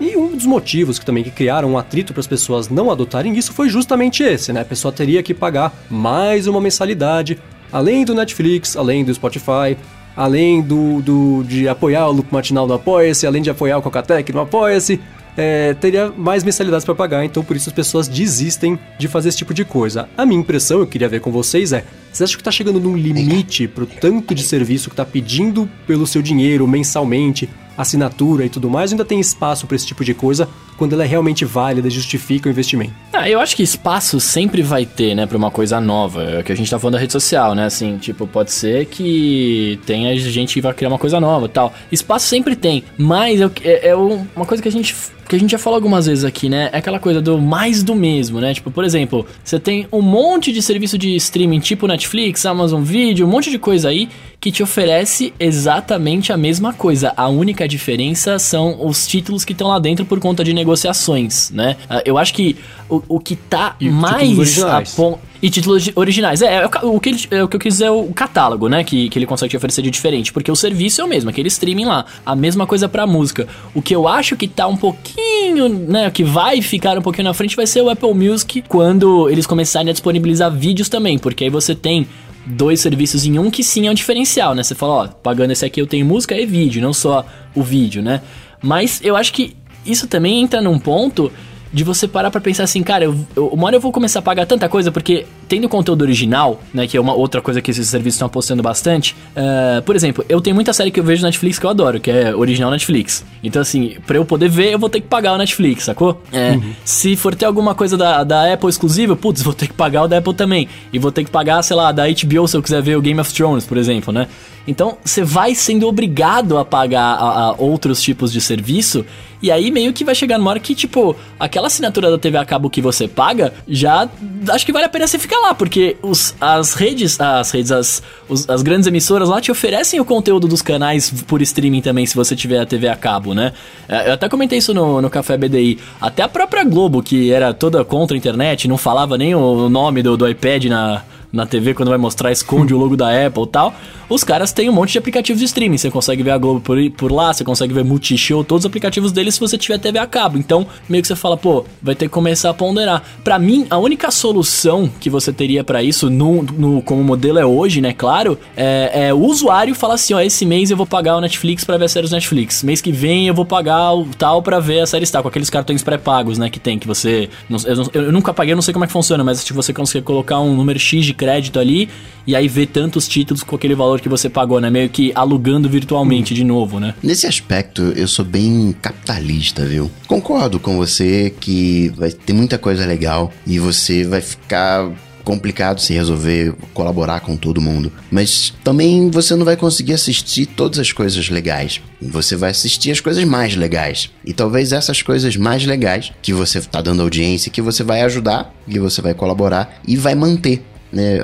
[0.00, 3.36] E um dos motivos que também que criaram um atrito para as pessoas não adotarem
[3.36, 4.60] isso foi justamente esse, né?
[4.60, 7.38] A pessoa teria que pagar mais uma mensalidade,
[7.72, 9.76] além do Netflix, além do Spotify,
[10.16, 14.32] além do, do de apoiar o Loop Matinal no Apoia-se, além de apoiar o Cocatec
[14.32, 15.00] no Apoia-se,
[15.36, 19.38] é, teria mais mensalidades para pagar, então por isso as pessoas desistem de fazer esse
[19.38, 20.08] tipo de coisa.
[20.16, 22.96] A minha impressão, eu queria ver com vocês, é Você acha que tá chegando num
[22.96, 28.70] limite pro tanto de serviço que tá pedindo pelo seu dinheiro mensalmente, assinatura e tudo
[28.70, 31.90] mais, ou ainda tem espaço para esse tipo de coisa quando ela é realmente válida,
[31.90, 32.92] justifica o investimento?
[33.12, 36.22] Ah, eu acho que espaço sempre vai ter, né, pra uma coisa nova.
[36.22, 37.64] É o que a gente tá falando da rede social, né?
[37.64, 41.74] Assim, tipo, pode ser que tenha gente que vai criar uma coisa nova tal.
[41.90, 44.94] Espaço sempre tem, mas é, é, é uma coisa que a gente
[45.28, 46.68] que a gente já falou algumas vezes aqui, né?
[46.72, 48.52] É aquela coisa do mais do mesmo, né?
[48.52, 52.03] Tipo, por exemplo, você tem um monte de serviço de streaming tipo Netflix,
[52.46, 54.08] Amazon Video, um monte de coisa aí
[54.44, 57.14] que te oferece exatamente a mesma coisa.
[57.16, 61.78] A única diferença são os títulos que estão lá dentro por conta de negociações, né?
[61.88, 62.54] Ah, eu acho que
[62.86, 64.94] o, o que tá E mais a originais.
[64.94, 66.42] pon- e títulos originais.
[66.42, 68.84] É, é o que, ele, é o que eu quis dizer, é o catálogo, né?
[68.84, 70.30] Que, que ele consegue te oferecer de diferente.
[70.30, 72.04] Porque o serviço é o mesmo, aquele streaming lá.
[72.26, 73.48] A mesma coisa pra música.
[73.74, 76.10] O que eu acho que tá um pouquinho, né?
[76.10, 79.88] Que vai ficar um pouquinho na frente vai ser o Apple Music quando eles começarem
[79.88, 81.18] a disponibilizar vídeos também.
[81.18, 82.06] Porque aí você tem
[82.46, 84.62] dois serviços em um que sim é um diferencial, né?
[84.62, 88.02] Você fala, ó, pagando esse aqui eu tenho música e vídeo, não só o vídeo,
[88.02, 88.20] né?
[88.62, 91.30] Mas eu acho que isso também entra num ponto
[91.72, 94.22] de você parar pra pensar assim, cara, eu, eu, uma hora eu vou começar a
[94.22, 97.88] pagar tanta coisa, porque tendo conteúdo original, né, que é uma outra coisa que esses
[97.88, 101.28] serviços estão apostando bastante, eh, por exemplo, eu tenho muita série que eu vejo na
[101.28, 103.24] Netflix que eu adoro, que é original Netflix.
[103.42, 106.22] Então, assim, pra eu poder ver, eu vou ter que pagar o Netflix, sacou?
[106.32, 110.04] É, Se for ter alguma coisa da, da Apple exclusiva, putz, vou ter que pagar
[110.04, 110.68] o da Apple também.
[110.92, 113.20] E vou ter que pagar, sei lá, da HBO se eu quiser ver o Game
[113.20, 114.28] of Thrones, por exemplo, né?
[114.66, 119.04] Então, você vai sendo obrigado a pagar a, a outros tipos de serviço,
[119.42, 122.46] e aí meio que vai chegar numa hora que, tipo, aquela assinatura da TV a
[122.46, 124.08] cabo que você paga, já
[124.48, 128.02] acho que vale a pena você ficar lá, porque os, as redes, as redes, as,
[128.28, 132.14] os- as grandes emissoras lá te oferecem o conteúdo dos canais por streaming também, se
[132.14, 133.52] você tiver a TV a cabo, né?
[133.88, 135.78] É, Eu até comentei isso no, no Café BDI.
[136.00, 140.02] Até a própria Globo, que era toda contra a internet, não falava nem o nome
[140.02, 141.02] do, do iPad na,
[141.34, 143.74] na TV quando vai mostrar, esconde o logo da Apple e tal.
[144.08, 145.78] Os caras têm um monte de aplicativos de streaming.
[145.78, 149.10] Você consegue ver a Globo por, por lá, você consegue ver Multishow, todos os aplicativos
[149.12, 150.38] deles se você tiver TV a cabo.
[150.38, 153.02] Então, meio que você fala, pô, vai ter que começar a ponderar.
[153.24, 157.38] Pra mim, a única solução que você teria pra isso, no, no- como o modelo
[157.38, 160.86] é hoje, né, claro, é, é o usuário falar assim, ó, esse mês eu vou
[160.86, 162.62] pagar o Netflix pra ver as séries do Netflix.
[162.62, 165.50] Mês que vem eu vou pagar o tal pra ver a série tal, com aqueles
[165.50, 167.28] cartões pré-pagos, né, que tem, que você...
[167.66, 169.72] eu, não- eu nunca paguei, eu não sei como é que funciona, mas tipo, você
[169.72, 171.88] consegue colocar um número X de crédito ali
[172.26, 175.68] e aí ver tantos títulos com aquele valor que você pagou, né, meio que alugando
[175.68, 176.94] virtualmente de novo, né.
[177.02, 179.90] Nesse aspecto, eu sou bem capitalista, viu?
[180.06, 184.90] Concordo com você que vai ter muita coisa legal e você vai ficar
[185.24, 187.90] complicado se resolver colaborar com todo mundo.
[188.10, 191.80] Mas também você não vai conseguir assistir todas as coisas legais.
[192.00, 194.10] Você vai assistir as coisas mais legais.
[194.22, 198.54] E talvez essas coisas mais legais que você tá dando audiência, que você vai ajudar,
[198.68, 200.62] que você vai colaborar e vai manter
[200.94, 201.18] né,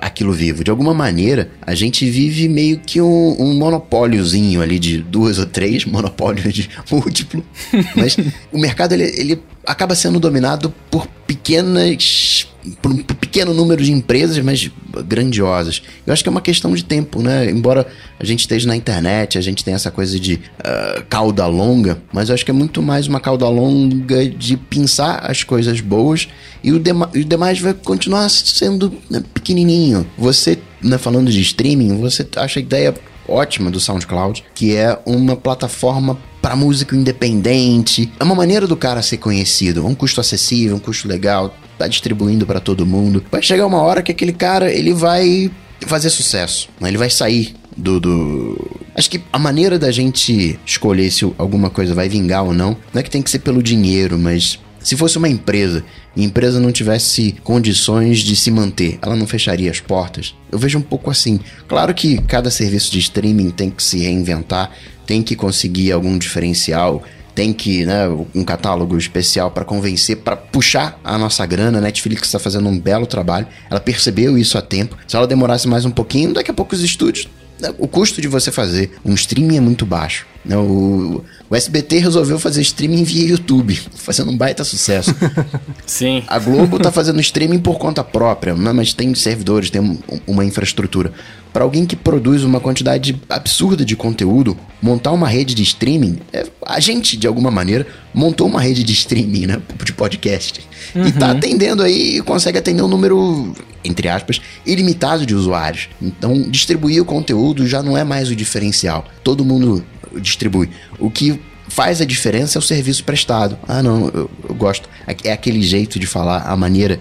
[0.00, 0.62] aquilo vivo.
[0.62, 5.46] De alguma maneira, a gente vive meio que um, um monopóliozinho ali de duas ou
[5.46, 7.44] três, monopólio de múltiplo.
[7.96, 8.16] Mas
[8.52, 12.46] o mercado ele, ele acaba sendo dominado por pequenas.
[12.80, 14.70] por um pequeno número de empresas, mas
[15.06, 15.82] grandiosas.
[16.06, 17.50] Eu acho que é uma questão de tempo, né?
[17.50, 17.86] Embora
[18.18, 22.28] a gente esteja na internet, a gente tem essa coisa de ah, cauda longa, mas
[22.28, 26.28] eu acho que é muito mais uma cauda longa de pensar as coisas boas
[26.62, 30.06] e o, dema o demais vai continuar sendo né, pequenininho.
[30.16, 32.94] Você, né, falando de streaming, você acha a ideia
[33.28, 38.08] ótima do SoundCloud, que é uma plataforma para músico independente.
[38.20, 42.46] É uma maneira do cara ser conhecido, um custo acessível, um custo legal, tá distribuindo
[42.46, 43.24] para todo mundo.
[43.32, 46.88] Vai chegar uma hora que aquele cara, ele vai fazer sucesso, né?
[46.88, 48.80] ele vai sair do, do...
[48.94, 53.00] Acho que a maneira da gente escolher se alguma coisa vai vingar ou não, não
[53.00, 55.82] é que tem que ser pelo dinheiro, mas se fosse uma empresa
[56.14, 60.32] e a empresa não tivesse condições de se manter, ela não fecharia as portas.
[60.48, 61.40] Eu vejo um pouco assim.
[61.66, 64.70] Claro que cada serviço de streaming tem que se reinventar,
[65.06, 67.02] tem que conseguir algum diferencial,
[67.34, 71.78] tem que, né, um catálogo especial para convencer, para puxar a nossa grana.
[71.78, 73.46] A Netflix está fazendo um belo trabalho.
[73.70, 74.96] Ela percebeu isso a tempo.
[75.06, 77.28] Se ela demorasse mais um pouquinho, daqui a pouco os estúdios
[77.60, 80.26] né, o custo de você fazer um streaming é muito baixo.
[80.44, 80.56] né?
[80.56, 85.14] O, o SBT resolveu fazer streaming via YouTube, fazendo um baita sucesso.
[85.86, 86.22] Sim.
[86.26, 88.72] A Globo tá fazendo streaming por conta própria, né?
[88.72, 91.12] mas tem servidores, tem um- uma infraestrutura.
[91.52, 96.44] Para alguém que produz uma quantidade absurda de conteúdo, montar uma rede de streaming, é-
[96.66, 99.62] a gente, de alguma maneira, montou uma rede de streaming, né?
[99.82, 100.60] De podcast.
[100.94, 103.54] E tá atendendo aí, consegue atender um número,
[103.84, 105.88] entre aspas, ilimitado de usuários.
[106.02, 109.06] Então, distribuir o conteúdo já não é mais o diferencial.
[109.24, 109.82] Todo mundo
[110.20, 110.70] distribui.
[110.98, 113.58] O que faz a diferença é o serviço prestado.
[113.66, 114.88] Ah, não, eu, eu gosto.
[115.24, 117.00] É aquele jeito de falar, a maneira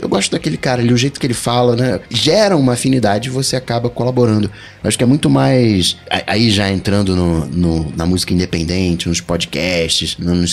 [0.00, 2.00] eu gosto daquele cara ali, o jeito que ele fala, né?
[2.08, 4.50] Gera uma afinidade e você acaba colaborando.
[4.82, 5.96] Eu acho que é muito mais.
[6.26, 10.46] Aí já entrando no, no na música independente, nos podcasts, no, no,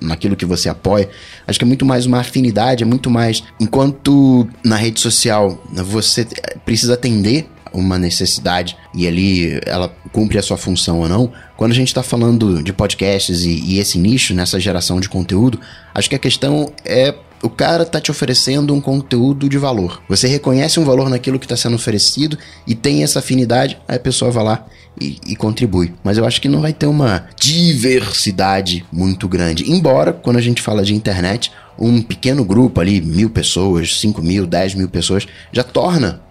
[0.00, 1.08] naquilo que você apoia.
[1.46, 3.44] Acho que é muito mais uma afinidade, é muito mais.
[3.60, 6.26] Enquanto na rede social você
[6.64, 11.32] precisa atender uma necessidade e ali ela cumpre a sua função ou não.
[11.56, 15.60] Quando a gente está falando de podcasts e, e, esse nicho, nessa geração de conteúdo,
[15.94, 20.02] acho que a questão é o cara tá te oferecendo um conteúdo de valor.
[20.08, 24.00] Você reconhece um valor naquilo que está sendo oferecido e tem essa afinidade, aí a
[24.00, 24.66] pessoa vai lá
[24.98, 25.92] e, e, contribui.
[26.02, 29.70] Mas eu acho que não vai ter uma diversidade muito grande.
[29.70, 34.46] Embora, quando a gente fala de internet, um pequeno grupo ali, mil pessoas, cinco mil,
[34.46, 36.22] dez mil pessoas, já torna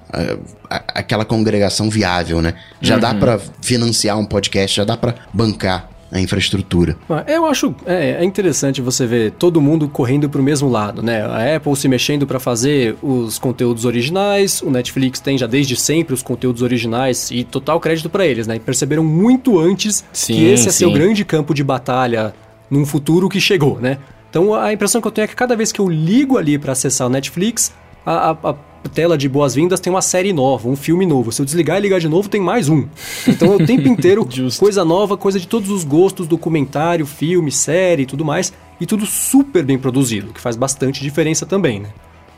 [0.69, 2.53] aquela congregação viável, né?
[2.81, 3.01] Já uhum.
[3.01, 6.95] dá para financiar um podcast, já dá para bancar a infraestrutura.
[7.09, 11.01] Ah, eu acho é, é, interessante você ver todo mundo correndo para o mesmo lado,
[11.01, 11.23] né?
[11.23, 16.13] A Apple se mexendo para fazer os conteúdos originais, o Netflix tem já desde sempre
[16.13, 18.57] os conteúdos originais e total crédito para eles, né?
[18.57, 22.31] E perceberam muito antes sim, que esse ia ser o grande campo de batalha
[22.69, 23.97] num futuro que chegou, né?
[24.29, 26.73] Então a impressão que eu tenho é que cada vez que eu ligo ali para
[26.73, 27.73] acessar o Netflix,
[28.05, 28.55] a, a, a
[28.89, 31.31] tela de boas-vindas tem uma série nova, um filme novo.
[31.31, 32.85] Se eu desligar e ligar de novo, tem mais um.
[33.27, 34.27] Então é o tempo inteiro
[34.59, 38.53] coisa nova, coisa de todos os gostos, documentário, filme, série e tudo mais.
[38.79, 41.89] E tudo super bem produzido, que faz bastante diferença também, né?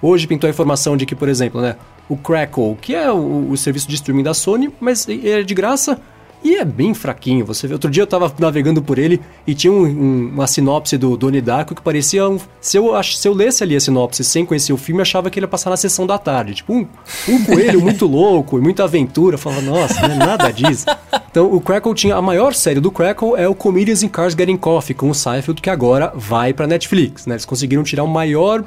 [0.02, 1.76] Hoje pintou a informação de que, por exemplo, né,
[2.08, 6.00] o Crackle, que é o, o serviço de streaming da Sony, mas é de graça,
[6.44, 7.74] e é bem fraquinho, você vê.
[7.74, 11.42] Outro dia eu tava navegando por ele e tinha um, um, uma sinopse do Doni
[11.42, 12.38] Darko que parecia um.
[12.62, 15.40] Se eu, se eu lesse ali a sinopse sem conhecer o filme, eu achava que
[15.40, 16.56] ele ia passar na sessão da tarde.
[16.56, 16.88] Tipo, um,
[17.28, 19.36] um coelho muito louco e muita aventura.
[19.36, 20.86] Eu falava, nossa, não é nada disso.
[21.32, 22.16] Então o Crackle tinha.
[22.16, 25.62] A maior série do Crackle é o Comedians in Cars Getting Coffee, com o Seinfeld,
[25.62, 27.26] que agora vai pra Netflix.
[27.26, 27.34] Né?
[27.34, 28.64] Eles conseguiram tirar o maior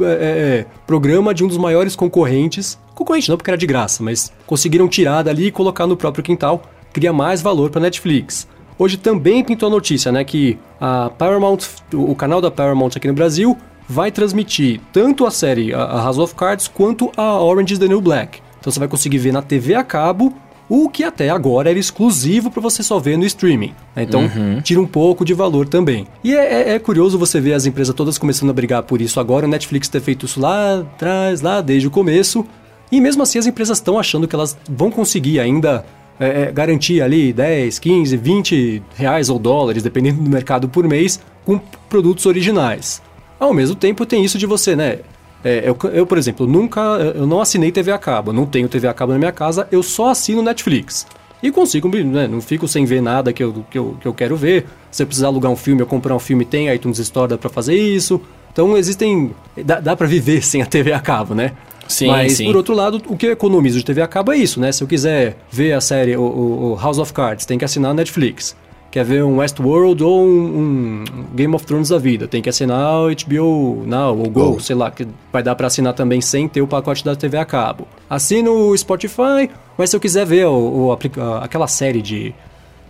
[0.00, 2.78] é, é, é, programa de um dos maiores concorrentes.
[2.94, 6.62] Concorrente não, porque era de graça, mas conseguiram tirar dali e colocar no próprio quintal
[6.92, 8.46] cria mais valor para Netflix.
[8.78, 11.58] Hoje também pintou a notícia, né, que a Paramount,
[11.92, 13.56] o canal da Paramount aqui no Brasil,
[13.88, 18.00] vai transmitir tanto a série a House of Cards quanto a Orange is the New
[18.00, 18.40] Black.
[18.60, 20.32] Então você vai conseguir ver na TV a cabo
[20.68, 23.72] o que até agora era exclusivo para você só ver no streaming.
[23.96, 24.02] Né?
[24.02, 24.60] Então uhum.
[24.60, 26.06] tira um pouco de valor também.
[26.22, 29.18] E é, é, é, curioso você ver as empresas todas começando a brigar por isso
[29.18, 29.46] agora.
[29.46, 32.44] O Netflix ter feito isso lá atrás, lá desde o começo.
[32.92, 35.84] E mesmo assim as empresas estão achando que elas vão conseguir ainda
[36.20, 41.20] é, é, garantir ali 10, 15, 20 reais ou dólares, dependendo do mercado por mês,
[41.44, 43.00] com produtos originais.
[43.38, 44.98] Ao mesmo tempo tem isso de você, né?
[45.44, 46.80] É, eu, eu, por exemplo, nunca,
[47.14, 49.82] eu não assinei TV a cabo, não tenho TV a cabo na minha casa, eu
[49.82, 51.06] só assino Netflix.
[51.40, 54.36] E consigo, né, não fico sem ver nada que eu, que, eu, que eu quero
[54.36, 54.66] ver.
[54.90, 57.48] Se eu precisar alugar um filme ou comprar um filme, tem iTunes Store dá pra
[57.48, 58.20] fazer isso.
[58.52, 59.32] Então existem.
[59.64, 61.52] Dá, dá pra viver sem a TV a cabo, né?
[61.88, 62.44] Sim, Mas, sim.
[62.44, 64.70] por outro lado, o que eu economizo de TV a cabo é isso, né?
[64.70, 67.94] Se eu quiser ver a série o, o House of Cards, tem que assinar a
[67.94, 68.54] Netflix.
[68.90, 73.02] Quer ver um Westworld ou um, um, Game of Thrones da vida, tem que assinar
[73.02, 74.60] o HBO Now ou Go, oh.
[74.60, 77.44] sei lá, que vai dar para assinar também sem ter o pacote da TV a
[77.44, 77.86] cabo.
[78.08, 80.98] Assino o Spotify, mas se eu quiser ver o, o
[81.42, 82.34] aquela série de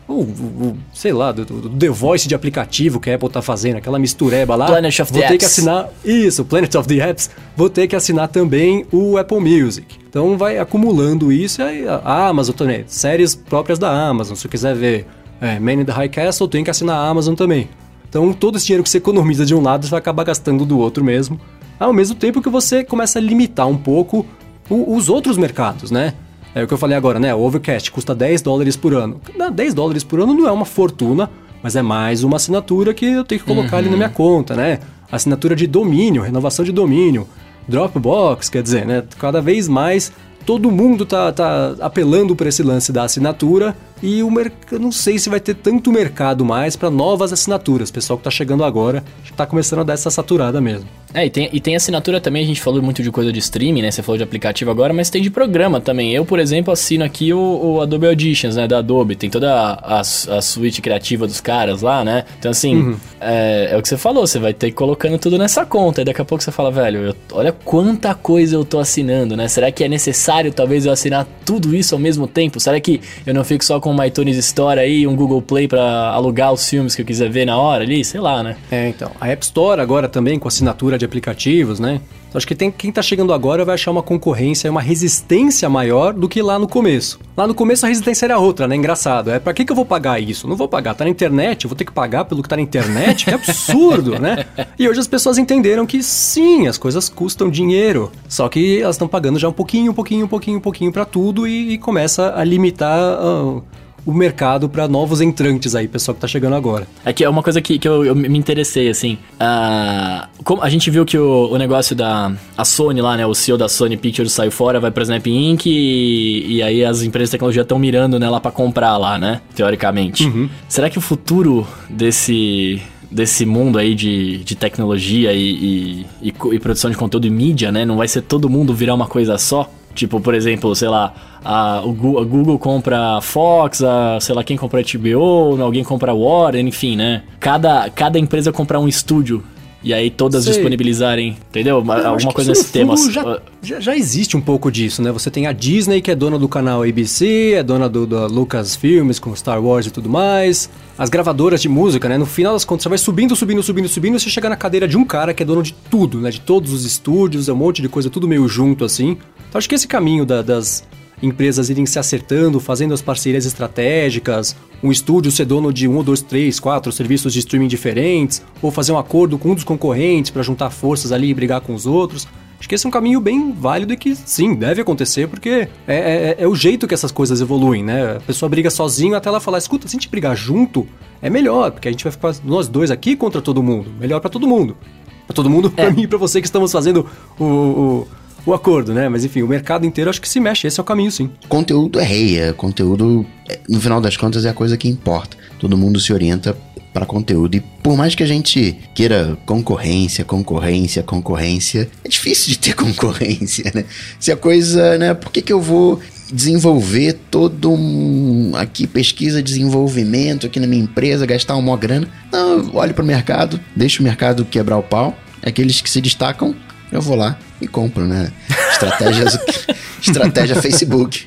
[0.09, 3.77] o, o, sei lá, do, do, The Voice de aplicativo que a Apple tá fazendo,
[3.77, 4.66] aquela mistureba lá.
[4.66, 5.38] Planet of the Vou ter Apps.
[5.38, 5.90] que assinar.
[6.03, 7.31] Isso, Planet of the Apps.
[7.55, 9.87] Vou ter que assinar também o Apple Music.
[10.09, 11.62] Então vai acumulando isso.
[11.62, 14.35] Aí a Amazon também, séries próprias da Amazon.
[14.35, 15.07] Se eu quiser ver
[15.40, 17.68] é, Man in the High Castle, tem que assinar a Amazon também.
[18.09, 20.79] Então todo esse dinheiro que você economiza de um lado, você vai acabar gastando do
[20.79, 21.38] outro mesmo.
[21.79, 24.25] Ao mesmo tempo que você começa a limitar um pouco
[24.71, 26.14] o, os outros mercados, né?
[26.55, 27.35] É o que eu falei agora, né?
[27.35, 29.21] O Overcast custa 10 dólares por ano.
[29.53, 31.31] 10 dólares por ano não é uma fortuna,
[31.63, 33.79] mas é mais uma assinatura que eu tenho que colocar uhum.
[33.79, 34.79] ali na minha conta, né?
[35.11, 37.27] Assinatura de domínio, renovação de domínio.
[37.67, 39.05] Dropbox, quer dizer, né?
[39.19, 40.11] Cada vez mais
[40.47, 45.19] todo mundo tá, tá apelando para esse lance da assinatura e o mercado, não sei
[45.19, 47.91] se vai ter tanto mercado mais para novas assinaturas.
[47.91, 50.89] O pessoal que tá chegando agora está começando a dar essa saturada mesmo.
[51.15, 53.81] É, e tem, e tem assinatura também, a gente falou muito de coisa de streaming,
[53.81, 53.91] né?
[53.91, 56.13] Você falou de aplicativo agora, mas tem de programa também.
[56.13, 58.69] Eu, por exemplo, assino aqui o, o Adobe Auditions, né?
[58.69, 59.17] Da Adobe.
[59.17, 62.25] Tem toda a, a, a suíte criativa dos caras lá, né?
[62.39, 62.97] Então, assim, uhum.
[63.21, 66.03] é, é, o que você falou, você vai ter colocando tudo nessa conta.
[66.03, 69.49] E daqui a pouco você fala, velho, eu, olha quanta coisa eu tô assinando, né?
[69.49, 72.61] Será que é necessário, talvez, eu assinar tudo isso ao mesmo tempo?
[72.61, 76.11] Será que eu não fico só com uma iTunes Store aí, um Google Play para
[76.11, 78.05] alugar os filmes que eu quiser ver na hora ali?
[78.05, 78.57] Sei lá, né?
[78.70, 79.11] É, então.
[79.20, 82.01] A App Store agora também, com assinatura de aplicativos, né?
[82.29, 86.12] Então, acho que tem, quem está chegando agora vai achar uma concorrência, uma resistência maior
[86.12, 87.19] do que lá no começo.
[87.35, 88.77] Lá no começo a resistência era outra, né?
[88.77, 89.31] Engraçado.
[89.31, 90.47] É para que, que eu vou pagar isso?
[90.47, 90.95] Não vou pagar.
[90.95, 93.25] Tá na internet, eu vou ter que pagar pelo que tá na internet?
[93.25, 94.45] Que absurdo, né?
[94.79, 98.12] E hoje as pessoas entenderam que sim, as coisas custam dinheiro.
[98.29, 101.05] Só que elas estão pagando já um pouquinho, um pouquinho, um pouquinho, um pouquinho para
[101.05, 103.19] tudo e, e, começa a limitar.
[103.23, 103.62] Uh,
[104.05, 106.87] o mercado para novos entrantes aí, pessoal que tá chegando agora.
[107.05, 109.19] É que é uma coisa que, que eu, eu me interessei, assim.
[109.35, 113.27] Uh, como a gente viu que o, o, negócio da a Sony lá, né?
[113.27, 115.67] O CEO da Sony Pictures saiu fora, vai pra Snap Inc.
[115.67, 119.41] E, e aí as empresas de tecnologia estão mirando nela para comprar lá, né?
[119.55, 120.25] Teoricamente.
[120.25, 120.49] Uhum.
[120.69, 122.81] Será que o futuro desse
[123.11, 127.73] desse mundo aí de, de tecnologia e, e, e, e, produção de conteúdo e mídia,
[127.73, 127.85] né?
[127.85, 129.71] Não vai ser todo mundo virar uma coisa só?
[129.99, 131.13] Tipo, por exemplo, sei lá,
[131.45, 135.61] a, o Google, a Google compra a Fox, a, sei lá quem compra a HBO,
[135.61, 137.25] alguém compra a Warner, enfim, né?
[137.41, 139.43] Cada, cada empresa comprar um estúdio
[139.83, 140.53] e aí todas Sei.
[140.53, 141.83] disponibilizarem, entendeu?
[141.85, 142.97] Eu Alguma coisa nesse tema.
[143.11, 145.11] Já, já, já, existe um pouco disso, né?
[145.11, 149.19] Você tem a Disney, que é dona do canal ABC, é dona do, do Lucasfilmes
[149.19, 150.71] com Star Wars e tudo mais.
[150.97, 152.17] As gravadoras de música, né?
[152.17, 154.87] No final das contas, você vai subindo, subindo, subindo, subindo, e você chega na cadeira
[154.87, 156.31] de um cara que é dono de tudo, né?
[156.31, 159.17] De todos os estúdios, é um monte de coisa, tudo meio junto assim.
[159.49, 160.85] Então acho que esse caminho da, das
[161.23, 166.03] empresas irem se acertando, fazendo as parcerias estratégicas, um estúdio ser dono de um ou
[166.03, 170.31] dois, três, quatro serviços de streaming diferentes, ou fazer um acordo com um dos concorrentes
[170.31, 172.29] para juntar forças ali e brigar com os outros.
[172.59, 175.97] Acho que esse é um caminho bem válido e que sim, deve acontecer, porque é,
[175.97, 178.17] é, é, o jeito que essas coisas evoluem, né?
[178.17, 180.87] A pessoa briga sozinho até ela falar: escuta, se a gente brigar junto,
[181.23, 183.93] é melhor, porque a gente vai ficar nós dois aqui contra todo mundo.
[184.01, 184.77] Melhor para todo mundo.
[185.25, 185.83] Pra todo mundo, é.
[185.83, 187.07] pra mim e pra você que estamos fazendo
[187.39, 188.09] o, o
[188.49, 189.09] o acordo, né?
[189.09, 191.31] Mas enfim, o mercado inteiro acho que se mexe, esse é o caminho sim.
[191.49, 193.27] Conteúdo é rei, é conteúdo,
[193.69, 195.37] no final das contas, é a coisa que importa.
[195.59, 196.57] Todo mundo se orienta
[196.93, 197.57] para conteúdo.
[197.57, 203.71] E por mais que a gente queira concorrência, concorrência, concorrência, é difícil de ter concorrência,
[203.75, 203.85] né?
[204.19, 205.13] Se a coisa, né?
[205.13, 206.01] Por que, que eu vou
[206.33, 212.09] desenvolver todo um aqui pesquisa, desenvolvimento aqui na minha empresa, gastar uma grana?
[212.33, 215.15] Não, olho para o mercado, deixo o mercado quebrar o pau.
[215.43, 216.55] Aqueles que se destacam
[216.91, 218.31] eu vou lá e compro, né?
[218.71, 219.38] Estratégias,
[220.01, 221.27] estratégia Facebook.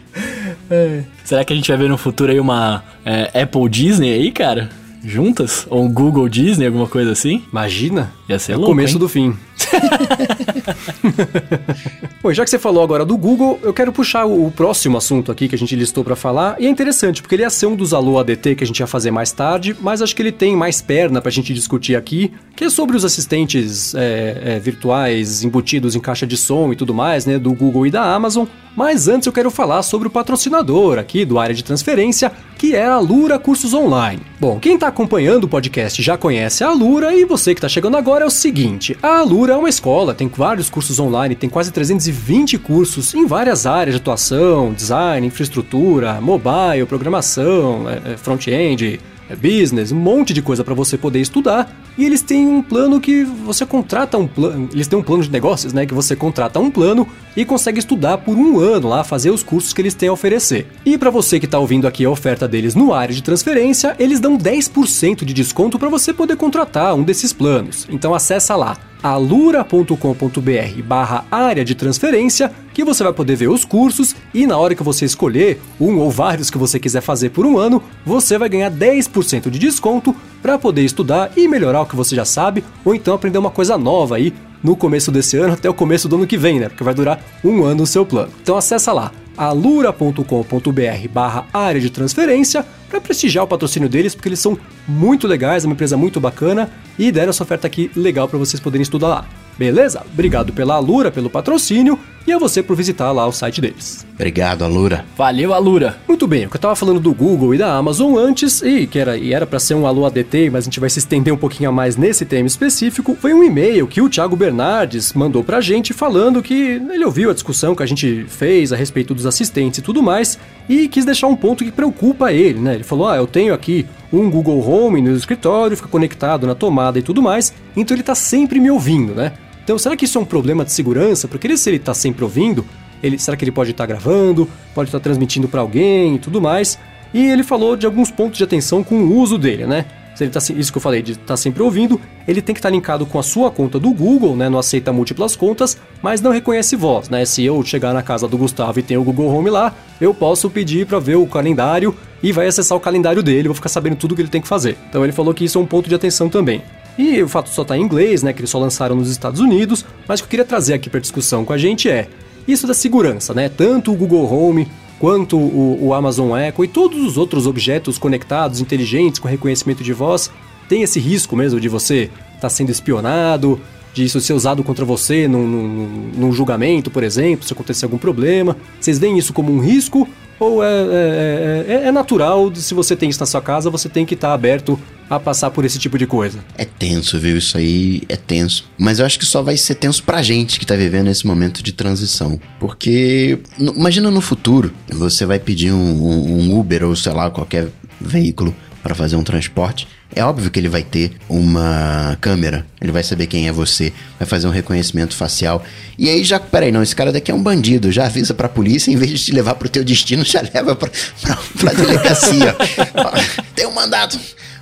[0.69, 1.03] É.
[1.23, 4.69] Será que a gente vai ver no futuro aí uma é, Apple Disney aí, cara?
[5.03, 5.65] Juntas?
[5.69, 7.43] Ou um Google Disney, alguma coisa assim?
[7.51, 8.13] Imagina.
[8.29, 8.99] Ia ser é louco, o começo hein?
[8.99, 9.35] do fim.
[12.21, 15.47] Bom, já que você falou agora do Google, eu quero puxar o próximo assunto aqui
[15.47, 16.55] que a gente listou para falar.
[16.59, 18.87] E é interessante, porque ele ia ser um dos Alô ADT que a gente ia
[18.87, 22.65] fazer mais tarde, mas acho que ele tem mais perna pra gente discutir aqui, que
[22.65, 27.25] é sobre os assistentes é, é, virtuais embutidos em caixa de som e tudo mais,
[27.25, 28.45] né, do Google e da Amazon.
[28.75, 32.85] Mas antes eu quero falar sobre o patrocinador aqui do área de transferência, que é
[32.85, 34.21] a Lura Cursos Online.
[34.39, 37.97] Bom, quem está acompanhando o podcast já conhece a Lura e você que está chegando
[37.97, 41.71] agora é o seguinte: a Lura é uma escola, tem vários cursos online, tem quase
[41.71, 49.35] 320 cursos em várias áreas de atuação, design, infraestrutura, mobile, programação, é, é, front-end, é
[49.35, 51.80] business, um monte de coisa para você poder estudar.
[51.97, 54.69] E eles têm um plano que você contrata um plano.
[54.73, 55.85] Eles têm um plano de negócios, né?
[55.85, 59.73] Que você contrata um plano e consegue estudar por um ano lá, fazer os cursos
[59.73, 60.67] que eles têm a oferecer.
[60.85, 64.19] E para você que está ouvindo aqui a oferta deles no área de transferência, eles
[64.19, 67.87] dão 10% de desconto para você poder contratar um desses planos.
[67.89, 74.15] Então acessa lá alura.com.br barra área de transferência que você vai poder ver os cursos
[74.33, 77.57] e na hora que você escolher um ou vários que você quiser fazer por um
[77.57, 82.15] ano, você vai ganhar 10% de desconto para poder estudar e melhorar o que você
[82.15, 84.33] já sabe ou então aprender uma coisa nova aí
[84.63, 86.69] no começo desse ano até o começo do ano que vem, né?
[86.69, 88.31] Porque vai durar um ano o seu plano.
[88.41, 94.39] Então acessa lá alura.com.br barra área de transferência para prestigiar o patrocínio deles, porque eles
[94.39, 98.37] são muito legais, é uma empresa muito bacana e deram essa oferta aqui legal para
[98.37, 99.25] vocês poderem estudar lá.
[99.57, 100.03] Beleza?
[100.11, 104.05] Obrigado pela Alura, pelo patrocínio e a você por visitar lá o site deles.
[104.13, 105.03] Obrigado, Alura.
[105.17, 105.97] Valeu, Alura.
[106.07, 108.99] Muito bem, o que eu tava falando do Google e da Amazon antes, e que
[108.99, 111.37] era e era para ser um Alô ADT, mas a gente vai se estender um
[111.37, 115.59] pouquinho a mais nesse tema específico, foi um e-mail que o Thiago Bernardes mandou pra
[115.59, 119.79] gente falando que ele ouviu a discussão que a gente fez a respeito dos assistentes
[119.79, 120.37] e tudo mais,
[120.69, 122.75] e quis deixar um ponto que preocupa ele, né?
[122.75, 126.99] Ele falou: "Ah, eu tenho aqui um Google Home no escritório, fica conectado na tomada
[126.99, 129.33] e tudo mais, então ele tá sempre me ouvindo, né?
[129.71, 131.29] Então, será que isso é um problema de segurança?
[131.29, 132.65] Porque se ele está sempre ouvindo,
[133.01, 136.19] ele, será que ele pode estar tá gravando, pode estar tá transmitindo para alguém e
[136.19, 136.77] tudo mais?
[137.13, 139.85] E ele falou de alguns pontos de atenção com o uso dele, né?
[140.13, 142.59] Se ele tá, isso que eu falei, de estar tá sempre ouvindo, ele tem que
[142.59, 144.49] estar tá linkado com a sua conta do Google, né?
[144.49, 147.23] Não aceita múltiplas contas, mas não reconhece voz, né?
[147.23, 150.49] Se eu chegar na casa do Gustavo e tem o Google Home lá, eu posso
[150.49, 154.15] pedir para ver o calendário e vai acessar o calendário dele, vou ficar sabendo tudo
[154.15, 154.77] que ele tem que fazer.
[154.89, 156.61] Então ele falou que isso é um ponto de atenção também.
[157.01, 159.83] E o fato só tá em inglês, né, que eles só lançaram nos Estados Unidos,
[160.07, 162.07] mas o que eu queria trazer aqui para discussão com a gente é
[162.47, 163.49] isso da segurança, né?
[163.49, 164.67] Tanto o Google Home
[164.99, 169.93] quanto o, o, Amazon Echo e todos os outros objetos conectados, inteligentes, com reconhecimento de
[169.93, 170.29] voz,
[170.69, 173.59] tem esse risco mesmo de você estar tá sendo espionado,
[173.95, 177.97] de isso ser usado contra você num, num, num, julgamento, por exemplo, se acontecer algum
[177.97, 178.55] problema.
[178.79, 180.07] Vocês veem isso como um risco
[180.41, 184.07] ou é, é, é, é natural, se você tem isso na sua casa, você tem
[184.07, 186.39] que estar tá aberto a passar por esse tipo de coisa?
[186.57, 187.37] É tenso, viu?
[187.37, 188.67] Isso aí é tenso.
[188.75, 191.61] Mas eu acho que só vai ser tenso pra gente que tá vivendo esse momento
[191.61, 192.39] de transição.
[192.59, 197.67] Porque, imagina no futuro, você vai pedir um, um Uber ou sei lá, qualquer
[197.99, 203.03] veículo para fazer um transporte, é óbvio que ele vai ter uma câmera, ele vai
[203.03, 205.63] saber quem é você, vai fazer um reconhecimento facial.
[205.97, 208.91] E aí já, peraí, não, esse cara daqui é um bandido, já avisa pra polícia,
[208.91, 210.89] em vez de te levar pro teu destino, já leva pra,
[211.21, 212.55] pra, pra delegacia.
[213.55, 214.19] Tem um mandato,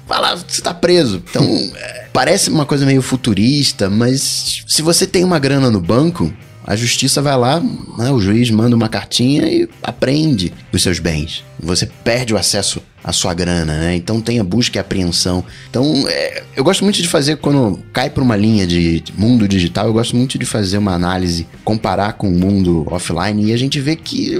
[0.07, 1.23] vai lá, você tá preso.
[1.29, 1.43] Então,
[1.75, 6.33] é, parece uma coisa meio futurista, mas se você tem uma grana no banco,
[6.69, 7.59] a justiça vai lá,
[7.97, 11.43] né, o juiz manda uma cartinha e apreende os seus bens.
[11.59, 13.95] Você perde o acesso à sua grana, né?
[13.95, 15.43] Então tem a busca e a apreensão.
[15.67, 19.87] Então é, eu gosto muito de fazer, quando cai para uma linha de mundo digital,
[19.87, 23.79] eu gosto muito de fazer uma análise, comparar com o mundo offline e a gente
[23.79, 24.39] vê que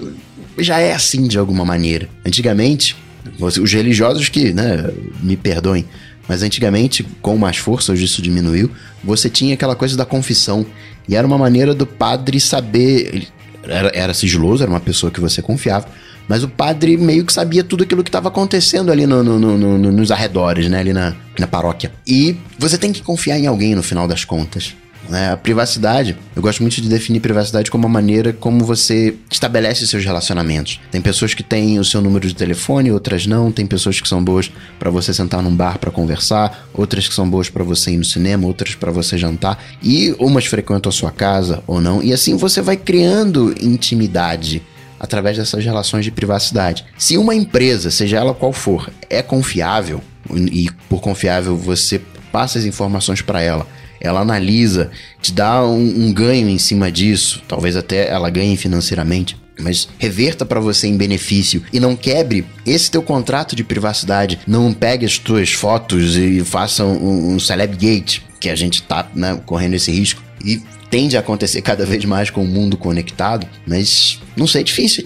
[0.59, 2.07] já é assim de alguma maneira.
[2.23, 2.95] Antigamente,
[3.39, 4.87] os religiosos que, né,
[5.19, 5.83] me perdoem,
[6.29, 8.69] mas antigamente, com mais força, hoje isso diminuiu,
[9.03, 10.63] você tinha aquela coisa da confissão.
[11.09, 13.27] E era uma maneira do padre saber.
[13.63, 15.87] Era, era sigiloso, era uma pessoa que você confiava.
[16.27, 19.91] Mas o padre meio que sabia tudo aquilo que estava acontecendo ali no, no, no,
[19.91, 20.79] nos arredores, né?
[20.79, 21.91] Ali na, na paróquia.
[22.05, 24.75] E você tem que confiar em alguém no final das contas.
[25.09, 25.31] Né?
[25.31, 30.05] A privacidade, eu gosto muito de definir privacidade como uma maneira como você estabelece seus
[30.05, 30.79] relacionamentos.
[30.91, 33.51] Tem pessoas que têm o seu número de telefone, outras não.
[33.51, 37.27] Tem pessoas que são boas para você sentar num bar para conversar, outras que são
[37.27, 39.61] boas para você ir no cinema, outras para você jantar.
[39.81, 42.03] E umas frequentam a sua casa ou não.
[42.03, 44.61] E assim você vai criando intimidade
[44.99, 46.85] através dessas relações de privacidade.
[46.97, 50.01] Se uma empresa, seja ela qual for, é confiável,
[50.31, 52.01] e por confiável você
[52.31, 53.65] passa as informações para ela
[53.99, 54.91] ela analisa,
[55.21, 60.45] te dá um, um ganho em cima disso, talvez até ela ganhe financeiramente mas reverta
[60.45, 64.39] para você em benefício e não quebre esse teu contrato de privacidade.
[64.47, 69.39] Não pegue as tuas fotos e faça um, um celebgate, que a gente tá né,
[69.45, 70.23] correndo esse risco.
[70.43, 74.63] E tende a acontecer cada vez mais com o mundo conectado, mas não sei, é
[74.63, 75.03] difícil,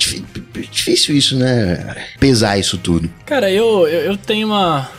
[0.55, 1.95] é difícil isso, né?
[2.19, 3.09] Pesar isso tudo.
[3.25, 4.89] Cara, eu, eu, eu tenho uma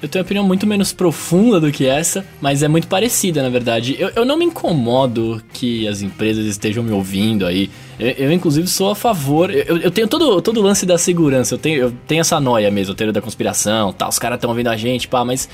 [0.00, 3.48] eu tenho uma opinião muito menos profunda do que essa, mas é muito parecida, na
[3.48, 3.96] verdade.
[3.98, 7.70] Eu, eu não me incomodo que as empresas estejam me ouvindo aí.
[7.98, 9.50] Eu, eu inclusive, sou a favor.
[9.50, 11.54] Eu, eu, tenho todo, todo o lance da segurança.
[11.54, 14.50] Eu tenho, eu tenho essa noia mesmo, eu tenho da conspiração, tá, os caras estão
[14.50, 15.48] ouvindo a gente, pá, mas.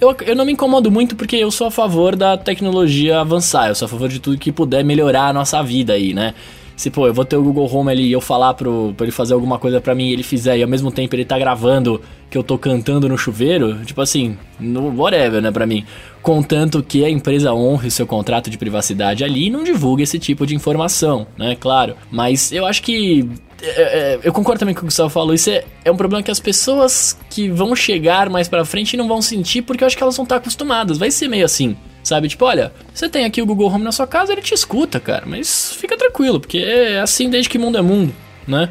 [0.00, 3.74] Eu, eu não me incomodo muito porque eu sou a favor da tecnologia avançar, eu
[3.74, 6.32] sou a favor de tudo que puder melhorar a nossa vida aí, né?
[6.80, 9.12] Se, pô, eu vou ter o Google Home ali e eu falar pro, pra ele
[9.12, 12.00] fazer alguma coisa para mim e ele fizer e ao mesmo tempo ele tá gravando
[12.30, 15.84] que eu tô cantando no chuveiro, tipo assim, no whatever, né, pra mim.
[16.22, 20.18] Contanto que a empresa honre o seu contrato de privacidade ali e não divulgue esse
[20.18, 21.96] tipo de informação, né, claro.
[22.10, 23.28] Mas eu acho que
[23.62, 25.34] é, é, eu concordo também com o que o Gustavo falou.
[25.34, 29.06] Isso é, é um problema que as pessoas que vão chegar mais pra frente não
[29.06, 30.96] vão sentir porque eu acho que elas vão estar acostumadas.
[30.96, 31.76] Vai ser meio assim.
[32.02, 32.28] Sabe?
[32.28, 35.24] Tipo, olha, você tem aqui o Google Home na sua casa, ele te escuta, cara.
[35.26, 38.14] Mas fica tranquilo, porque é assim desde que mundo é mundo,
[38.46, 38.70] né?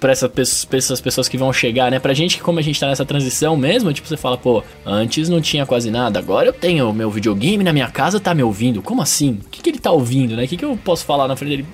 [0.00, 2.00] Pra, essa, pra essas pessoas que vão chegar, né?
[2.00, 5.40] Pra gente como a gente tá nessa transição mesmo, tipo, você fala, pô, antes não
[5.40, 8.82] tinha quase nada, agora eu tenho o meu videogame na minha casa, tá me ouvindo.
[8.82, 9.38] Como assim?
[9.46, 10.44] O que, que ele tá ouvindo, né?
[10.44, 11.66] O que, que eu posso falar na frente dele?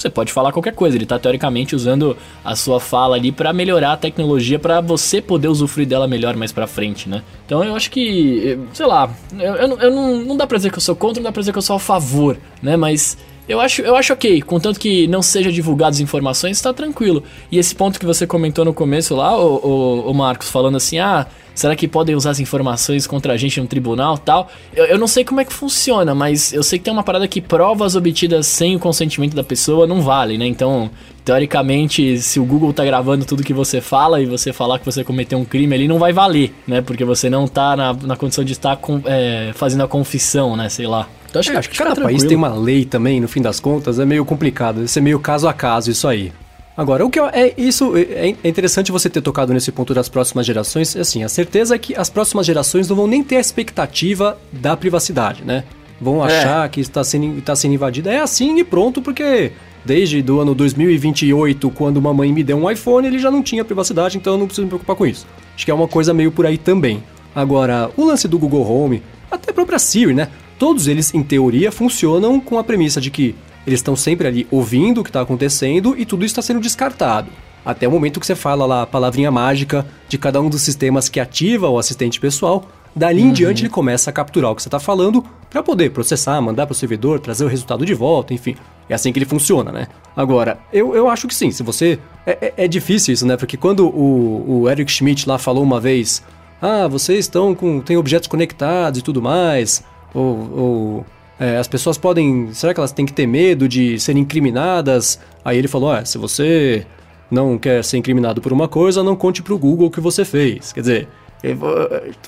[0.00, 0.96] Você pode falar qualquer coisa.
[0.96, 5.48] Ele está teoricamente usando a sua fala ali para melhorar a tecnologia para você poder
[5.48, 7.22] usufruir dela melhor mais para frente, né?
[7.46, 10.78] Então eu acho que, sei lá, eu, eu, eu não, não dá pra dizer que
[10.78, 12.76] eu sou contra, não dá pra dizer que eu sou a favor, né?
[12.76, 13.16] Mas
[13.48, 17.22] eu acho, eu acho ok, contanto que não seja divulgadas informações, está tranquilo.
[17.50, 20.98] E esse ponto que você comentou no começo lá, o, o, o Marcos, falando assim,
[20.98, 24.50] ah, será que podem usar as informações contra a gente no tribunal tal?
[24.74, 27.26] Eu, eu, não sei como é que funciona, mas eu sei que tem uma parada
[27.26, 30.46] que provas obtidas sem o consentimento da pessoa não valem, né?
[30.46, 30.90] Então,
[31.24, 35.02] teoricamente, se o Google tá gravando tudo que você fala e você falar que você
[35.02, 36.80] cometeu um crime, ele não vai valer, né?
[36.82, 40.68] Porque você não tá na, na condição de estar com, é, fazendo a confissão, né?
[40.68, 41.08] Sei lá.
[41.28, 43.98] Então, acho, é, acho que cada país tem uma lei também, no fim das contas,
[43.98, 44.82] é meio complicado.
[44.82, 46.32] Isso é meio caso a caso, isso aí.
[46.76, 50.46] Agora, o que é isso é, é interessante você ter tocado nesse ponto das próximas
[50.46, 54.38] gerações, assim, a certeza é que as próximas gerações não vão nem ter a expectativa
[54.52, 55.64] da privacidade, né?
[56.00, 56.28] Vão é.
[56.28, 56.68] achar é.
[56.68, 58.12] que está sendo, está sendo invadida.
[58.12, 59.50] É assim e pronto, porque
[59.84, 64.16] desde do ano 2028, quando mamãe me deu um iPhone, ele já não tinha privacidade,
[64.16, 65.26] então eu não preciso me preocupar com isso.
[65.56, 67.02] Acho que é uma coisa meio por aí também.
[67.34, 70.28] Agora, o lance do Google Home, até própria Siri, né?
[70.58, 73.34] Todos eles, em teoria, funcionam com a premissa de que
[73.66, 77.30] eles estão sempre ali ouvindo o que está acontecendo e tudo está sendo descartado.
[77.64, 81.08] Até o momento que você fala lá a palavrinha mágica de cada um dos sistemas
[81.08, 82.64] que ativa o assistente pessoal,
[82.96, 83.28] dali uhum.
[83.28, 86.66] em diante ele começa a capturar o que você está falando para poder processar, mandar
[86.66, 88.56] para o servidor, trazer o resultado de volta, enfim.
[88.88, 89.86] É assim que ele funciona, né?
[90.16, 91.98] Agora, eu, eu acho que sim, se você.
[92.24, 93.36] É, é, é difícil isso, né?
[93.36, 96.22] Porque quando o, o Eric Schmidt lá falou uma vez:
[96.60, 97.80] Ah, vocês estão com.
[97.80, 99.84] tem objetos conectados e tudo mais,
[100.14, 100.50] ou.
[100.52, 101.06] ou
[101.40, 102.52] é, as pessoas podem.
[102.52, 105.20] Será que elas têm que ter medo de serem incriminadas?
[105.44, 106.84] Aí ele falou: ah, se você
[107.30, 110.72] não quer ser incriminado por uma coisa, não conte pro Google o que você fez.
[110.72, 111.08] Quer dizer,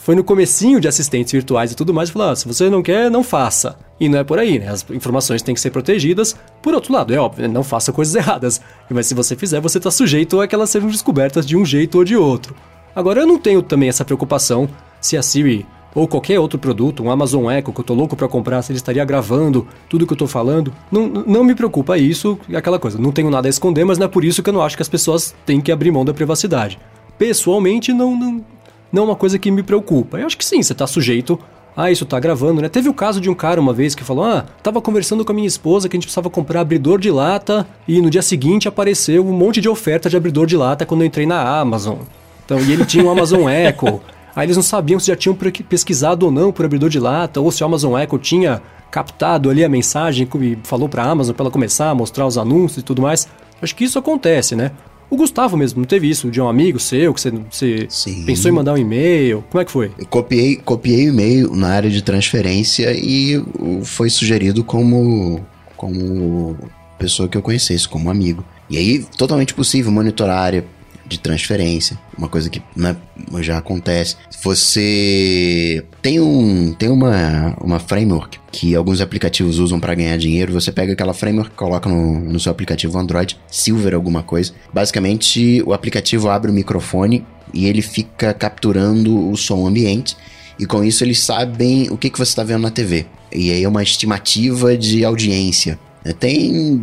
[0.01, 3.11] foi no comecinho de assistentes virtuais e tudo mais, falou, ah, se você não quer,
[3.11, 3.77] não faça.
[3.99, 4.69] E não é por aí, né?
[4.69, 6.37] As informações têm que ser protegidas.
[6.63, 7.53] Por outro lado, é óbvio, né?
[7.53, 8.61] não faça coisas erradas.
[8.89, 11.99] Mas se você fizer, você está sujeito a que elas sejam descobertas de um jeito
[11.99, 12.55] ou de outro.
[12.95, 14.69] Agora, eu não tenho também essa preocupação
[15.01, 18.29] se a Siri ou qualquer outro produto, um Amazon Echo que eu tô louco para
[18.29, 20.73] comprar, se ele estaria gravando tudo que eu tô falando.
[20.91, 22.99] Não, não me preocupa isso, é aquela coisa.
[22.99, 24.83] Não tenho nada a esconder, mas não é por isso que eu não acho que
[24.83, 26.79] as pessoas têm que abrir mão da privacidade.
[27.19, 28.45] Pessoalmente, não, não,
[28.93, 30.19] não é uma coisa que me preocupa.
[30.19, 31.39] Eu acho que sim, você tá sujeito
[31.77, 32.69] ah, isso tá gravando, né?
[32.69, 35.35] Teve o caso de um cara uma vez que falou: Ah, tava conversando com a
[35.35, 39.27] minha esposa que a gente precisava comprar abridor de lata e no dia seguinte apareceu
[39.27, 41.99] um monte de oferta de abridor de lata quando eu entrei na Amazon.
[42.45, 44.01] Então, e ele tinha um Amazon Echo.
[44.35, 45.37] Aí eles não sabiam se já tinham
[45.69, 49.65] pesquisado ou não por abridor de lata, ou se o Amazon Echo tinha captado ali
[49.65, 52.83] a mensagem e falou para a Amazon para ela começar a mostrar os anúncios e
[52.83, 53.29] tudo mais.
[53.63, 54.73] Acho que isso acontece, né?
[55.09, 57.89] O Gustavo mesmo, não teve isso de um amigo seu que você, você
[58.25, 59.45] pensou em mandar um e-mail?
[59.51, 59.91] Como é que foi?
[59.99, 63.43] Eu copiei, copiei o e-mail na área de transferência e
[63.83, 65.41] foi sugerido como,
[65.77, 66.57] como
[66.97, 68.45] pessoa que eu conhecesse, como amigo.
[68.69, 70.65] E aí, totalmente possível monitorar a área
[71.11, 72.97] de transferência, uma coisa que né,
[73.41, 74.17] já acontece.
[74.43, 80.53] Você tem um tem uma, uma framework que alguns aplicativos usam para ganhar dinheiro.
[80.53, 84.53] Você pega aquela framework, coloca no, no seu aplicativo Android, Silver alguma coisa.
[84.73, 90.17] Basicamente, o aplicativo abre o microfone e ele fica capturando o som ambiente.
[90.61, 93.07] E com isso eles sabem o que, que você está vendo na TV.
[93.33, 95.77] E aí é uma estimativa de audiência.
[96.21, 96.81] Tem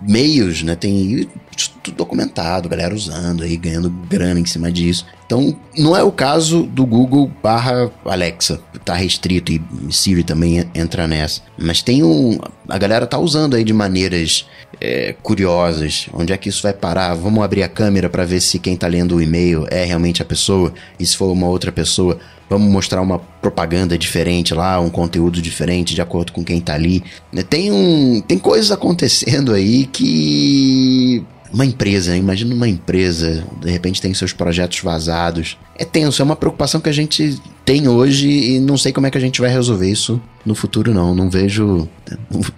[0.00, 0.74] meios, né?
[0.74, 1.28] Tem
[1.66, 5.04] tudo documentado, galera usando aí, ganhando grana em cima disso.
[5.26, 11.06] Então, não é o caso do Google barra Alexa, tá restrito e Siri também entra
[11.06, 11.42] nessa.
[11.58, 12.38] Mas tem um.
[12.66, 14.46] A galera tá usando aí de maneiras
[14.80, 16.08] é, curiosas.
[16.12, 17.14] Onde é que isso vai parar?
[17.14, 20.24] Vamos abrir a câmera para ver se quem tá lendo o e-mail é realmente a
[20.24, 20.72] pessoa.
[20.98, 25.94] E se for uma outra pessoa, vamos mostrar uma propaganda diferente lá, um conteúdo diferente
[25.94, 27.04] de acordo com quem tá ali.
[27.48, 28.20] Tem um.
[28.20, 34.80] Tem coisas acontecendo aí que uma empresa, imagina uma empresa, de repente tem seus projetos
[34.80, 35.56] vazados.
[35.76, 39.10] É tenso, é uma preocupação que a gente tem hoje e não sei como é
[39.10, 41.14] que a gente vai resolver isso no futuro, não.
[41.14, 41.86] Não vejo.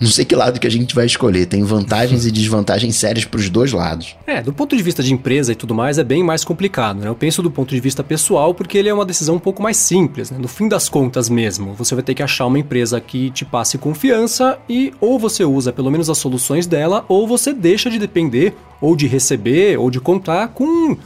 [0.01, 1.47] Não sei que lado que a gente vai escolher.
[1.47, 4.15] Tem vantagens e desvantagens sérias para os dois lados.
[4.25, 7.09] É, do ponto de vista de empresa e tudo mais, é bem mais complicado, né?
[7.09, 9.79] Eu penso do ponto de vista pessoal porque ele é uma decisão um pouco mais
[9.79, 10.39] simples, né?
[10.39, 13.79] No fim das contas mesmo, você vai ter que achar uma empresa que te passe
[13.79, 18.55] confiança e ou você usa pelo menos as soluções dela ou você deixa de depender
[18.81, 20.97] ou de receber ou de contar com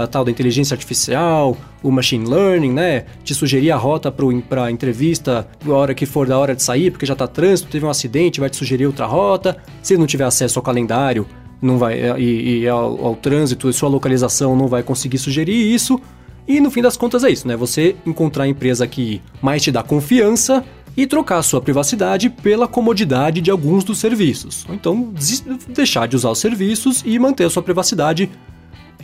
[0.00, 3.04] a tal da inteligência artificial, o machine learning, né?
[3.22, 6.90] Te sugerir a rota para a entrevista a hora que for da hora de sair,
[6.90, 9.56] porque já está trânsito, teve um acidente, vai te sugerir outra rota.
[9.82, 11.26] Se não tiver acesso ao calendário
[11.64, 15.98] não vai, é, e, e ao, ao trânsito sua localização, não vai conseguir sugerir isso.
[16.46, 17.56] E no fim das contas é isso, né?
[17.56, 20.62] Você encontrar a empresa que mais te dá confiança
[20.96, 24.64] e trocar sua privacidade pela comodidade de alguns dos serviços.
[24.68, 25.12] Ou então
[25.68, 28.30] deixar de usar os serviços e manter a sua privacidade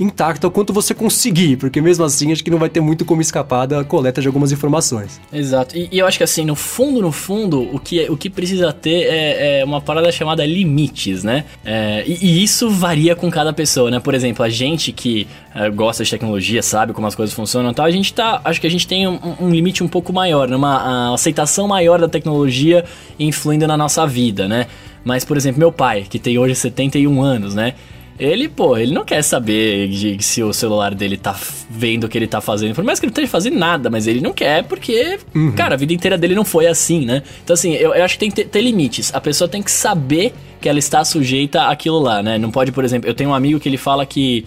[0.00, 3.20] intacta o quanto você conseguir, porque mesmo assim acho que não vai ter muito como
[3.20, 5.20] escapar da coleta de algumas informações.
[5.30, 5.76] Exato.
[5.76, 8.72] E, e eu acho que assim, no fundo, no fundo, o que, o que precisa
[8.72, 11.44] ter é, é uma parada chamada limites, né?
[11.64, 14.00] É, e, e, isso varia com cada pessoa, né?
[14.00, 17.74] Por exemplo, a gente que é, gosta de tecnologia, sabe como as coisas funcionam e
[17.74, 18.40] tal, a gente tá.
[18.42, 20.56] Acho que a gente tem um, um limite um pouco maior, né?
[20.56, 22.84] uma aceitação maior da tecnologia
[23.18, 24.66] influindo na nossa vida, né?
[25.04, 27.74] Mas, por exemplo, meu pai, que tem hoje 71 anos, né?
[28.20, 31.34] Ele, pô, ele não quer saber de, se o celular dele tá
[31.70, 32.74] vendo o que ele tá fazendo.
[32.74, 35.52] Por mais que ele não esteja fazendo nada, mas ele não quer porque, uhum.
[35.52, 37.22] cara, a vida inteira dele não foi assim, né?
[37.42, 39.10] Então, assim, eu, eu acho que tem que ter, ter limites.
[39.14, 42.36] A pessoa tem que saber que ela está sujeita àquilo lá, né?
[42.36, 44.44] Não pode, por exemplo, eu tenho um amigo que ele fala que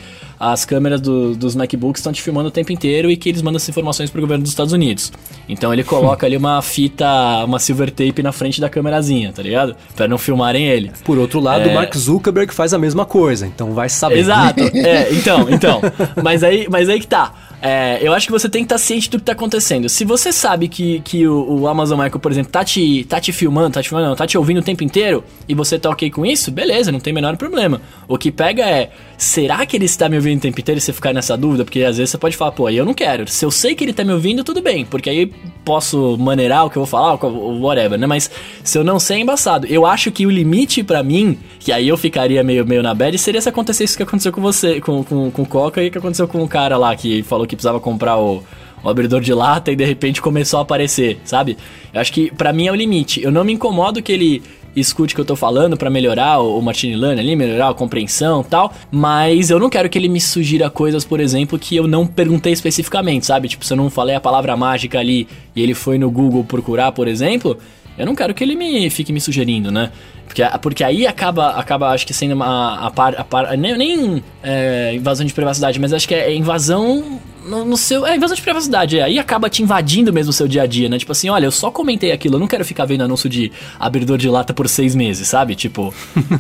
[0.52, 3.58] as câmeras do, dos MacBooks estão te filmando o tempo inteiro e que eles mandam
[3.58, 5.12] essas informações para o governo dos Estados Unidos.
[5.48, 7.08] Então ele coloca ali uma fita,
[7.46, 9.76] uma silver tape na frente da câmerazinha, tá ligado?
[9.96, 10.92] Para não filmarem ele.
[11.06, 11.72] Por outro lado, é...
[11.72, 14.20] o Mark Zuckerberg faz a mesma coisa, então vai saber.
[14.20, 14.62] Exato.
[14.76, 15.82] é, então, então.
[16.22, 17.34] Mas aí, mas aí que tá.
[17.66, 19.88] É, eu acho que você tem que estar ciente do que tá acontecendo.
[19.88, 23.32] Se você sabe que, que o, o Amazon Michael, por exemplo, tá te, tá te
[23.32, 26.12] filmando, tá te filmando, não, tá te ouvindo o tempo inteiro e você tá ok
[26.12, 27.82] com isso, beleza, não tem o menor problema.
[28.06, 30.92] O que pega é, será que ele está me ouvindo o tempo inteiro e você
[30.92, 31.64] ficar nessa dúvida?
[31.64, 33.30] Porque às vezes você pode falar, pô, eu não quero.
[33.30, 35.32] Se eu sei que ele tá me ouvindo, tudo bem, porque aí
[35.64, 38.06] posso maneirar o que eu vou falar, whatever, né?
[38.06, 38.30] Mas
[38.64, 39.66] se eu não sei, é embaçado.
[39.68, 43.18] Eu acho que o limite para mim, que aí eu ficaria meio, meio na bad,
[43.18, 45.98] seria se acontecesse isso que aconteceu com você, com, com, com o Coca e que
[45.98, 48.44] aconteceu com o cara lá que falou que precisava comprar o,
[48.84, 51.58] o abridor de lata e de repente começou a aparecer, sabe?
[51.94, 53.24] Eu acho que para mim é o limite.
[53.24, 54.44] Eu não me incomodo que ele
[54.76, 57.74] escute o que eu tô falando para melhorar o, o Martini Lane ali, melhorar a
[57.74, 61.88] compreensão tal, mas eu não quero que ele me sugira coisas, por exemplo, que eu
[61.88, 63.48] não perguntei especificamente, sabe?
[63.48, 66.92] Tipo, se eu não falei a palavra mágica ali e ele foi no Google procurar,
[66.92, 67.58] por exemplo,
[67.98, 69.92] eu não quero que ele me fique me sugerindo, né?
[70.26, 74.24] Porque, porque aí acaba, acaba acho que sendo uma a par, a par nem, nem
[74.42, 78.06] é, invasão de privacidade, mas acho que é invasão no, no, seu.
[78.06, 79.00] É invasão de privacidade.
[79.00, 79.04] É.
[79.04, 80.98] Aí acaba te invadindo mesmo o seu dia a dia, né?
[80.98, 84.18] Tipo assim, olha, eu só comentei aquilo, eu não quero ficar vendo anúncio de abridor
[84.18, 85.56] de lata por seis meses, sabe?
[85.56, 85.94] Tipo.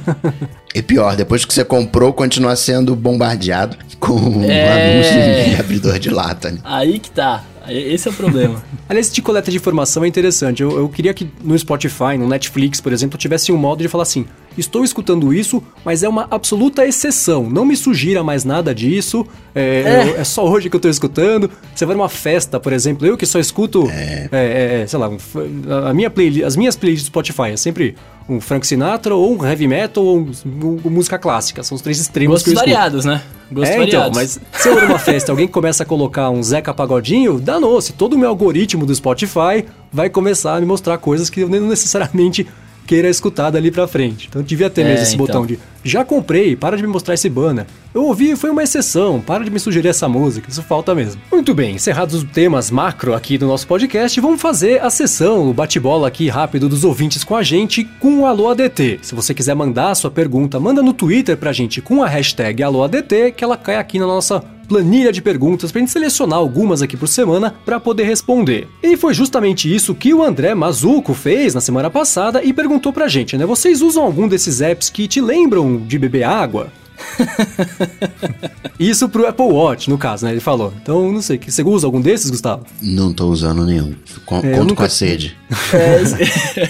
[0.74, 4.94] e pior, depois que você comprou, continua sendo bombardeado com é...
[4.94, 6.52] anúncio de abridor de lata.
[6.52, 6.60] Né?
[6.64, 7.44] Aí que tá.
[7.68, 8.62] Esse é o problema.
[8.90, 10.62] Aliás, de coleta de informação é interessante.
[10.62, 14.04] Eu, eu queria que no Spotify, no Netflix, por exemplo, tivesse um modo de falar
[14.04, 14.26] assim:
[14.58, 17.50] estou escutando isso, mas é uma absoluta exceção.
[17.50, 19.26] Não me sugira mais nada disso.
[19.56, 20.22] É, é.
[20.22, 21.50] É só hoje que eu estou escutando.
[21.74, 24.30] Você vai numa festa, por exemplo, eu que só escuto, é.
[24.32, 25.10] É, é sei lá,
[25.88, 27.96] a minha playlist, as minhas playlists do Spotify é sempre
[28.28, 30.32] um Frank Sinatra ou um heavy metal ou um,
[30.86, 31.64] um, música clássica.
[31.64, 33.22] São os três extremos Gostos que eu variados, né?
[33.52, 34.36] Gostos é, então, variados.
[34.36, 37.94] então, mas se eu numa festa alguém começa a colocar um Zeca Pagodinho, danou-se.
[37.94, 41.60] Todo o meu algoritmo do Spotify vai começar a me mostrar coisas que eu nem
[41.62, 42.48] necessariamente
[42.86, 44.28] queira escutar dali pra frente.
[44.30, 45.26] Então devia ter mesmo é, esse então.
[45.26, 47.66] botão de já comprei, para de me mostrar esse banner.
[47.94, 51.22] Eu ouvi, foi uma exceção, para de me sugerir essa música, isso falta mesmo.
[51.32, 55.54] Muito bem, encerrados os temas macro aqui do nosso podcast, vamos fazer a sessão, o
[55.54, 59.00] bate-bola aqui rápido dos ouvintes com a gente com o Alô ADT.
[59.02, 62.64] Se você quiser mandar a sua pergunta, manda no Twitter pra gente com a hashtag
[62.64, 66.98] AlôADT, que ela cai aqui na nossa planilha de perguntas para gente selecionar algumas aqui
[66.98, 68.68] por semana para poder responder.
[68.82, 73.08] E foi justamente isso que o André Mazuco fez na semana passada e perguntou pra
[73.08, 73.46] gente, né?
[73.46, 76.72] Vocês usam algum desses apps que te lembram de beber água?
[78.80, 80.32] Isso pro Apple Watch, no caso, né?
[80.32, 80.74] Ele falou.
[80.82, 82.66] Então, não sei, você usa algum desses, Gustavo?
[82.82, 83.94] Não tô usando nenhum.
[84.26, 84.76] Com, é, conto nunca...
[84.76, 85.38] com a sede.
[85.74, 86.02] É,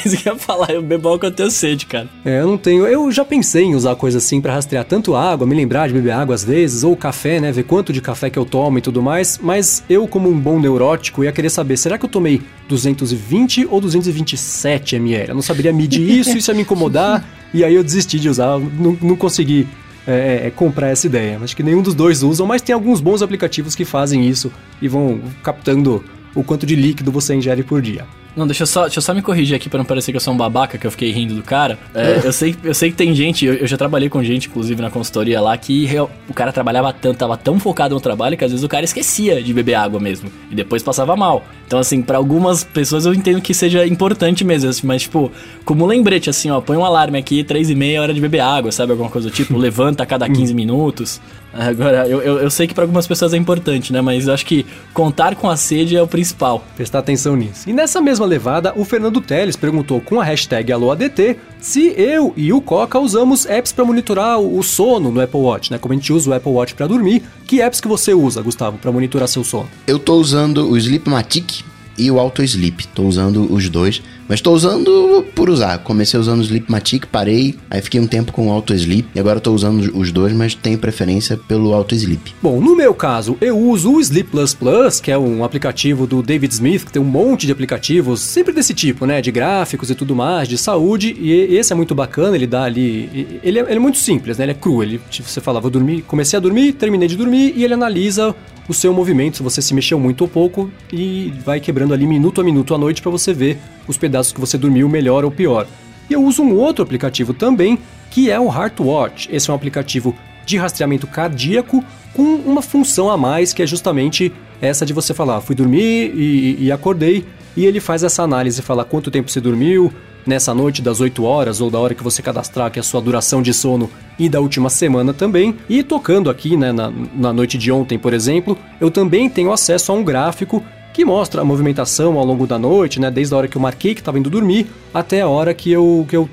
[0.05, 2.07] isso que eu ia falar, eu bebo álcool eu tenho sede, cara.
[2.23, 2.85] É, eu não tenho.
[2.85, 6.11] Eu já pensei em usar coisa assim para rastrear tanto água, me lembrar de beber
[6.11, 7.51] água às vezes, ou café, né?
[7.51, 9.39] Ver quanto de café que eu tomo e tudo mais.
[9.41, 13.81] Mas eu, como um bom neurótico, ia querer saber: será que eu tomei 220 ou
[13.81, 15.29] 227 ml?
[15.29, 17.23] Eu não saberia medir isso, isso ia me incomodar.
[17.53, 19.67] e aí eu desisti de usar, não, não consegui
[20.05, 21.39] é, é, é, comprar essa ideia.
[21.41, 24.51] Acho que nenhum dos dois usam, mas tem alguns bons aplicativos que fazem isso
[24.81, 26.03] e vão captando
[26.35, 28.05] o quanto de líquido você ingere por dia.
[28.35, 30.21] Não, deixa eu, só, deixa eu só me corrigir aqui para não parecer que eu
[30.21, 31.77] sou um babaca, que eu fiquei rindo do cara.
[31.93, 34.81] É, eu, sei, eu sei que tem gente, eu, eu, já trabalhei com gente, inclusive,
[34.81, 38.43] na consultoria lá, que real, o cara trabalhava tanto, tava tão focado no trabalho que
[38.43, 40.31] às vezes o cara esquecia de beber água mesmo.
[40.49, 41.45] E depois passava mal.
[41.67, 45.31] Então, assim, para algumas pessoas eu entendo que seja importante mesmo, assim, mas, tipo,
[45.63, 48.71] como lembrete, assim, ó, põe um alarme aqui, três e meia, hora de beber água,
[48.71, 48.91] sabe?
[48.91, 51.21] Alguma coisa do tipo, levanta a cada 15 minutos.
[51.53, 54.01] Agora, eu, eu, eu, sei que para algumas pessoas é importante, né?
[54.01, 56.65] Mas eu acho que contar com a sede é o principal.
[56.75, 57.69] Prestar atenção nisso.
[57.69, 62.51] E nessa mesma levada, o Fernando Teles perguntou com a hashtag AlôADT se eu e
[62.51, 65.77] o Coca usamos apps para monitorar o sono no Apple Watch, né?
[65.77, 67.21] Como a gente usa o Apple Watch para dormir.
[67.45, 69.69] Que apps que você usa, Gustavo, para monitorar seu sono?
[69.85, 71.63] Eu tô usando o Sleepmatic
[71.97, 72.87] e o Auto Sleep.
[72.87, 74.01] Tô usando os dois.
[74.27, 75.79] Mas tô usando por usar.
[75.79, 79.39] Comecei usando o Sleepmatic, parei, aí fiquei um tempo com o Auto Sleep e agora
[79.39, 82.33] tô usando os dois, mas tenho preferência pelo Auto Sleep.
[82.41, 86.21] Bom, no meu caso, eu uso o Sleep Plus Plus, que é um aplicativo do
[86.21, 89.95] David Smith, que tem um monte de aplicativos, sempre desse tipo, né, de gráficos e
[89.95, 93.75] tudo mais, de saúde, e esse é muito bacana, ele dá ali, ele é, ele
[93.75, 96.39] é muito simples, né, ele é cru, ele, tipo, você fala, vou dormir, comecei a
[96.39, 98.35] dormir, terminei de dormir, e ele analisa
[98.67, 102.39] o seu movimento, se você se mexeu muito ou pouco, e vai quebrando ali minuto
[102.39, 103.57] a minuto à noite para você ver
[103.87, 105.67] os pedaços que você dormiu melhor ou pior.
[106.09, 107.79] E eu uso um outro aplicativo também,
[108.09, 109.29] que é o Heartwatch.
[109.31, 110.15] Esse é um aplicativo
[110.45, 114.31] de rastreamento cardíaco com uma função a mais, que é justamente
[114.61, 117.25] essa de você falar, fui dormir e, e acordei,
[117.55, 119.91] e ele faz essa análise, fala quanto tempo você dormiu,
[120.25, 123.01] nessa noite das 8 horas ou da hora que você cadastrar que é a sua
[123.01, 125.55] duração de sono e da última semana também.
[125.69, 129.91] E tocando aqui, né, na, na noite de ontem, por exemplo, eu também tenho acesso
[129.91, 130.63] a um gráfico
[130.93, 133.95] que mostra a movimentação ao longo da noite, né, desde a hora que eu marquei
[133.95, 136.29] que estava indo dormir até a hora que eu, que eu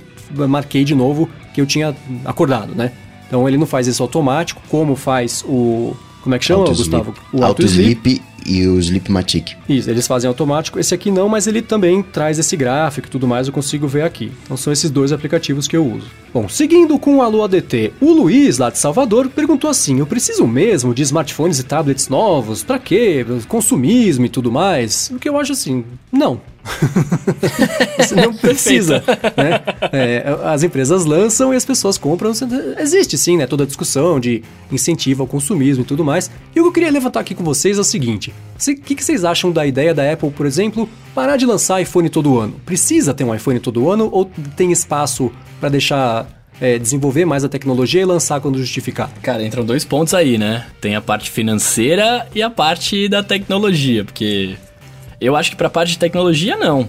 [0.48, 2.92] marquei de novo que eu tinha acordado, né?
[3.26, 7.14] Então ele não faz isso automático, como faz o, Como é que chama, Auto Gustavo?
[7.32, 9.56] O Auto Sleep e o Sleepmatic.
[9.68, 10.78] Isso, eles fazem automático.
[10.78, 14.02] Esse aqui não, mas ele também traz esse gráfico e tudo mais, eu consigo ver
[14.02, 14.32] aqui.
[14.44, 16.06] Então são esses dois aplicativos que eu uso.
[16.32, 20.46] Bom, seguindo com o Alô ADT, o Luiz, lá de Salvador, perguntou assim: Eu preciso
[20.46, 22.62] mesmo de smartphones e tablets novos?
[22.62, 23.24] Pra quê?
[23.48, 25.10] Consumismo e tudo mais?
[25.14, 26.40] O que eu acho assim, não.
[27.98, 29.02] Você não precisa.
[29.36, 29.60] né?
[29.92, 32.32] É, as empresas lançam e as pessoas compram.
[32.78, 33.46] Existe sim, né?
[33.46, 36.30] Toda a discussão de incentivo ao consumismo e tudo mais.
[36.54, 39.04] E o que eu queria levantar aqui com vocês é o seguinte: o que, que
[39.04, 42.54] vocês acham da ideia da Apple, por exemplo, parar de lançar iPhone todo ano?
[42.64, 47.48] Precisa ter um iPhone todo ano ou tem espaço para deixar é, desenvolver mais a
[47.48, 49.10] tecnologia e lançar quando justificar?
[49.22, 50.66] Cara, entram dois pontos aí, né?
[50.80, 54.56] Tem a parte financeira e a parte da tecnologia, porque
[55.20, 56.88] eu acho que pra parte de tecnologia, não.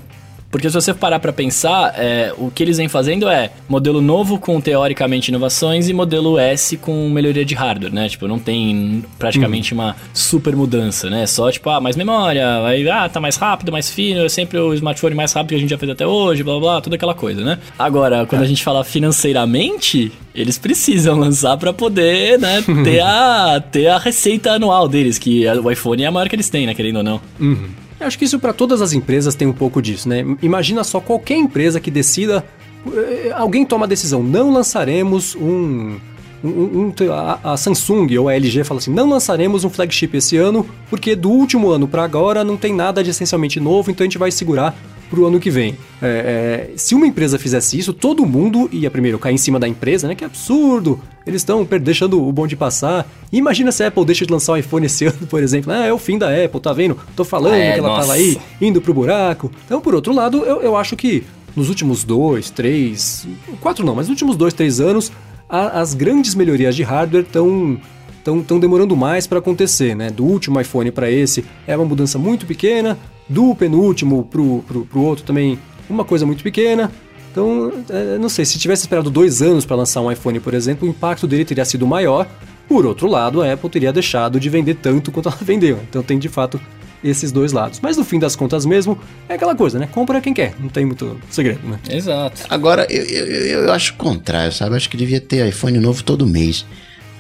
[0.52, 4.38] Porque se você parar para pensar, é, o que eles vêm fazendo é modelo novo
[4.38, 8.10] com teoricamente inovações e modelo S com melhoria de hardware, né?
[8.10, 11.26] Tipo, não tem praticamente uma super mudança, né?
[11.26, 14.74] Só tipo, ah, mais memória, aí, ah, tá mais rápido, mais fino, é sempre o
[14.74, 17.14] smartphone mais rápido que a gente já fez até hoje, blá blá, blá toda aquela
[17.14, 17.58] coisa, né?
[17.80, 18.46] Agora, quando é.
[18.46, 24.52] a gente fala financeiramente, eles precisam lançar para poder, né, ter a, ter a receita
[24.52, 27.22] anual deles, que o iPhone é a maior que eles têm, né, querendo ou não.
[27.40, 27.81] Uhum.
[28.02, 30.26] Eu acho que isso para todas as empresas tem um pouco disso, né?
[30.42, 32.44] Imagina só qualquer empresa que decida.
[32.92, 36.00] Eh, alguém toma a decisão, não lançaremos um.
[36.44, 40.38] Um, um a, a, Samsung ou a LG fala assim: não lançaremos um flagship esse
[40.38, 44.08] ano, porque do último ano para agora não tem nada de essencialmente novo, então a
[44.08, 44.76] gente vai segurar
[45.12, 45.78] pro ano que vem.
[46.02, 49.68] É, é, se uma empresa fizesse isso, todo mundo ia primeiro cair em cima da
[49.68, 50.16] empresa, né?
[50.16, 51.00] Que absurdo!
[51.28, 53.06] Eles estão deixando o bonde passar.
[53.32, 55.72] Imagina se a Apple deixa de lançar o iPhone esse ano, por exemplo.
[55.72, 56.98] Ah, é o fim da Apple, tá vendo?
[57.16, 58.02] Tô falando é, que ela nossa.
[58.02, 59.52] tava aí, indo pro buraco.
[59.66, 61.24] Então, por outro lado, eu, eu acho que
[61.56, 63.28] nos últimos dois, três,
[63.60, 65.12] quatro não, mas nos últimos dois, três anos,
[65.52, 67.78] a, as grandes melhorias de hardware estão
[68.24, 70.12] estão demorando mais para acontecer, né?
[70.12, 72.98] Do último iPhone para esse é uma mudança muito pequena,
[73.28, 75.58] do penúltimo pro, pro, pro outro também
[75.90, 76.92] uma coisa muito pequena.
[77.32, 80.88] Então, é, não sei, se tivesse esperado dois anos para lançar um iPhone, por exemplo,
[80.88, 82.28] o impacto dele teria sido maior.
[82.68, 85.80] Por outro lado, a Apple teria deixado de vender tanto quanto ela vendeu.
[85.90, 86.60] Então tem de fato
[87.04, 87.80] esses dois lados.
[87.82, 88.98] Mas no fim das contas mesmo,
[89.28, 89.88] é aquela coisa, né?
[89.92, 91.80] Compra quem quer, não tem muito segredo, né?
[91.90, 92.44] Exato.
[92.50, 93.26] Agora, eu, eu,
[93.66, 94.72] eu acho o contrário, sabe?
[94.72, 96.66] Eu acho que devia ter iPhone novo todo mês.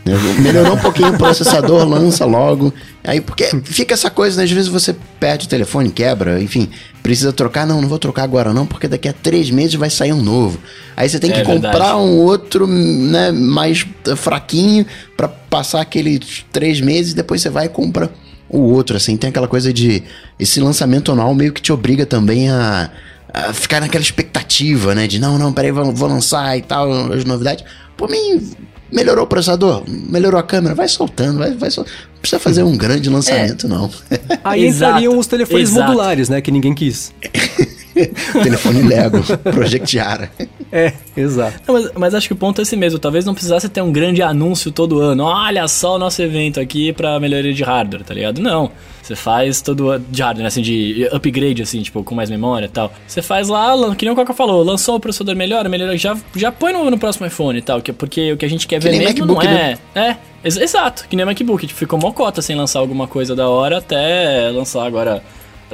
[0.03, 0.13] Né?
[0.39, 2.73] Melhorou um pouquinho o processador, lança logo.
[3.03, 4.43] Aí, porque fica essa coisa, né?
[4.43, 6.69] Às vezes você perde o telefone, quebra, enfim,
[7.03, 7.67] precisa trocar.
[7.67, 10.59] Não, não vou trocar agora não, porque daqui a três meses vai sair um novo.
[10.97, 11.95] Aí você tem é que comprar verdade.
[11.95, 13.85] um outro, né, mais
[14.17, 18.11] fraquinho para passar aqueles três meses, depois você vai e compra
[18.51, 19.17] o outro, assim.
[19.17, 20.03] Tem aquela coisa de...
[20.39, 22.91] Esse lançamento anual meio que te obriga também a...
[23.33, 25.07] a ficar naquela expectativa, né?
[25.07, 27.63] De não, não, peraí, vou, vou lançar e tal, as novidades.
[27.95, 28.41] Por mim,
[28.91, 29.83] Melhorou o processador?
[29.87, 30.75] Melhorou a câmera?
[30.75, 31.95] Vai soltando, vai, vai soltando.
[32.13, 33.69] Não precisa fazer um grande lançamento, é.
[33.69, 33.89] não.
[34.43, 35.87] Aí entrariam os telefones Exato.
[35.87, 36.41] modulares, né?
[36.41, 37.13] Que ninguém quis.
[38.43, 39.21] Telefone Lego,
[39.51, 40.31] Project Ara.
[40.71, 41.59] É, exato.
[41.67, 42.99] Não, mas, mas, acho que o ponto é esse mesmo.
[42.99, 45.23] Talvez não precisasse ter um grande anúncio todo ano.
[45.23, 48.41] Olha só o nosso evento aqui para melhoria de hardware, tá ligado?
[48.41, 48.71] Não.
[49.01, 52.93] Você faz todo de hardware, assim, de upgrade, assim, tipo, com mais memória e tal.
[53.05, 56.51] Você faz lá, que nem o Coca falou, lançou o processador melhor, melhor já, já
[56.51, 58.87] põe no, no próximo iPhone e tal, que, porque o que a gente quer que
[58.87, 59.77] ver mesmo MacBook, não é...
[59.95, 60.17] Né?
[60.43, 63.79] É, exato, que nem o MacBook, tipo, ficou mocota sem lançar alguma coisa da hora
[63.79, 65.21] até lançar agora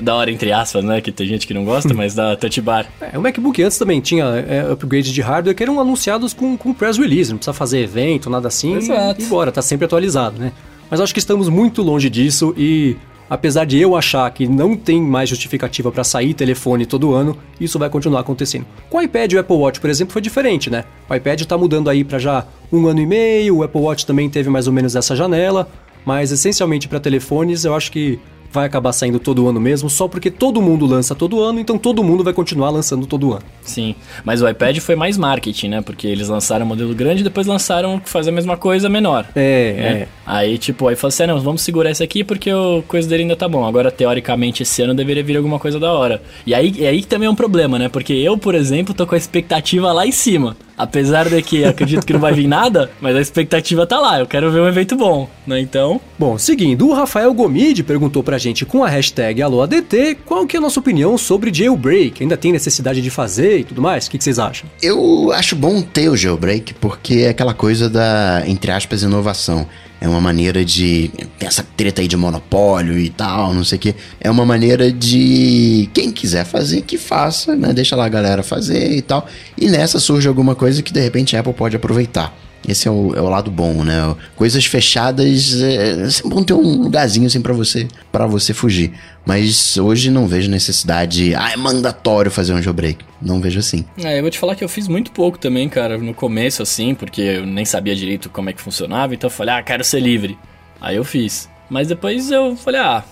[0.01, 1.01] da hora, entre aspas, né?
[1.01, 2.87] Que tem gente que não gosta, mas da Touch Bar.
[3.01, 6.73] É, o MacBook antes também tinha é, upgrades de hardware que eram anunciados com, com
[6.73, 8.75] press release, não precisa fazer evento, nada assim.
[8.75, 9.21] Exato.
[9.21, 10.51] E embora, tá sempre atualizado, né?
[10.89, 12.95] Mas acho que estamos muito longe disso e
[13.29, 17.77] apesar de eu achar que não tem mais justificativa para sair telefone todo ano, isso
[17.77, 18.65] vai continuar acontecendo.
[18.89, 20.85] Com o iPad e o Apple Watch, por exemplo, foi diferente, né?
[21.09, 24.29] O iPad está mudando aí para já um ano e meio, o Apple Watch também
[24.29, 25.69] teve mais ou menos essa janela,
[26.05, 28.19] mas essencialmente para telefones eu acho que
[28.51, 32.03] vai acabar saindo todo ano mesmo, só porque todo mundo lança todo ano, então todo
[32.03, 33.43] mundo vai continuar lançando todo ano.
[33.61, 35.81] Sim, mas o iPad foi mais marketing, né?
[35.81, 39.25] Porque eles lançaram um modelo grande e depois lançaram fazer a mesma coisa menor.
[39.35, 39.89] É, né?
[40.01, 40.07] é.
[40.25, 43.23] Aí, tipo, aí falou assim: ah, não, vamos segurar esse aqui porque o coisa dele
[43.23, 43.65] ainda tá bom.
[43.65, 46.21] Agora, teoricamente, esse ano deveria vir alguma coisa da hora.
[46.45, 47.89] E aí, e aí também é um problema, né?
[47.89, 50.55] Porque eu, por exemplo, tô com a expectativa lá em cima.
[50.77, 54.19] Apesar de que acredito que não vai vir nada, mas a expectativa tá lá.
[54.19, 55.59] Eu quero ver um evento bom, né?
[55.59, 55.99] Então.
[56.19, 60.59] Bom, seguindo, o Rafael Gomide perguntou pra gente com a hashtag AlôADT qual que é
[60.59, 62.21] a nossa opinião sobre jailbreak.
[62.21, 64.05] Ainda tem necessidade de fazer e tudo mais?
[64.05, 64.69] O que, que vocês acham?
[64.81, 69.67] Eu acho bom ter o jailbreak porque é aquela coisa da, entre aspas, inovação.
[69.99, 71.09] É uma maneira de.
[71.39, 73.95] Tem essa treta aí de monopólio e tal, não sei o quê.
[74.19, 75.89] É uma maneira de.
[75.93, 77.73] Quem quiser fazer, que faça, né?
[77.73, 79.27] Deixa lá a galera fazer e tal.
[79.57, 82.46] E nessa surge alguma coisa que de repente a Apple pode aproveitar.
[82.67, 84.15] Esse é o, é o lado bom, né?
[84.35, 88.93] Coisas fechadas, é, é sempre bom ter um lugarzinho assim para você, para você fugir.
[89.25, 93.05] Mas hoje não vejo necessidade, ah, é mandatório fazer um jailbreak.
[93.21, 93.85] Não vejo assim.
[94.03, 96.93] É, eu vou te falar que eu fiz muito pouco também, cara, no começo assim,
[96.93, 99.99] porque eu nem sabia direito como é que funcionava, então eu falei, ah, quero ser
[99.99, 100.37] livre.
[100.81, 101.49] Aí eu fiz.
[101.69, 103.03] Mas depois eu falei, ah,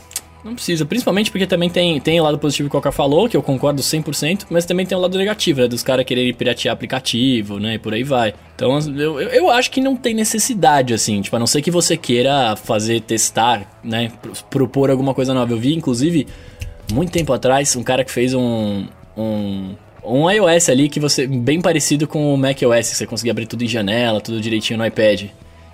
[0.46, 3.36] não precisa, principalmente porque também tem, tem o lado positivo que o Coca falou, que
[3.36, 5.68] eu concordo 100%, mas também tem o lado negativo, né?
[5.68, 7.74] Dos caras quererem piratear aplicativo, né?
[7.74, 8.32] E por aí vai.
[8.56, 11.98] Então eu, eu, acho que não tem necessidade, assim, tipo, a não ser que você
[11.98, 14.12] queira fazer, testar, né?
[14.52, 15.52] Propor alguma coisa nova.
[15.52, 16.28] Eu vi, inclusive,
[16.94, 18.86] muito tempo atrás, um cara que fez um.
[19.18, 19.74] um
[20.08, 23.64] um iOS ali que você bem parecido com o macOS, que você conseguia abrir tudo
[23.64, 25.24] em janela, tudo direitinho no iPad.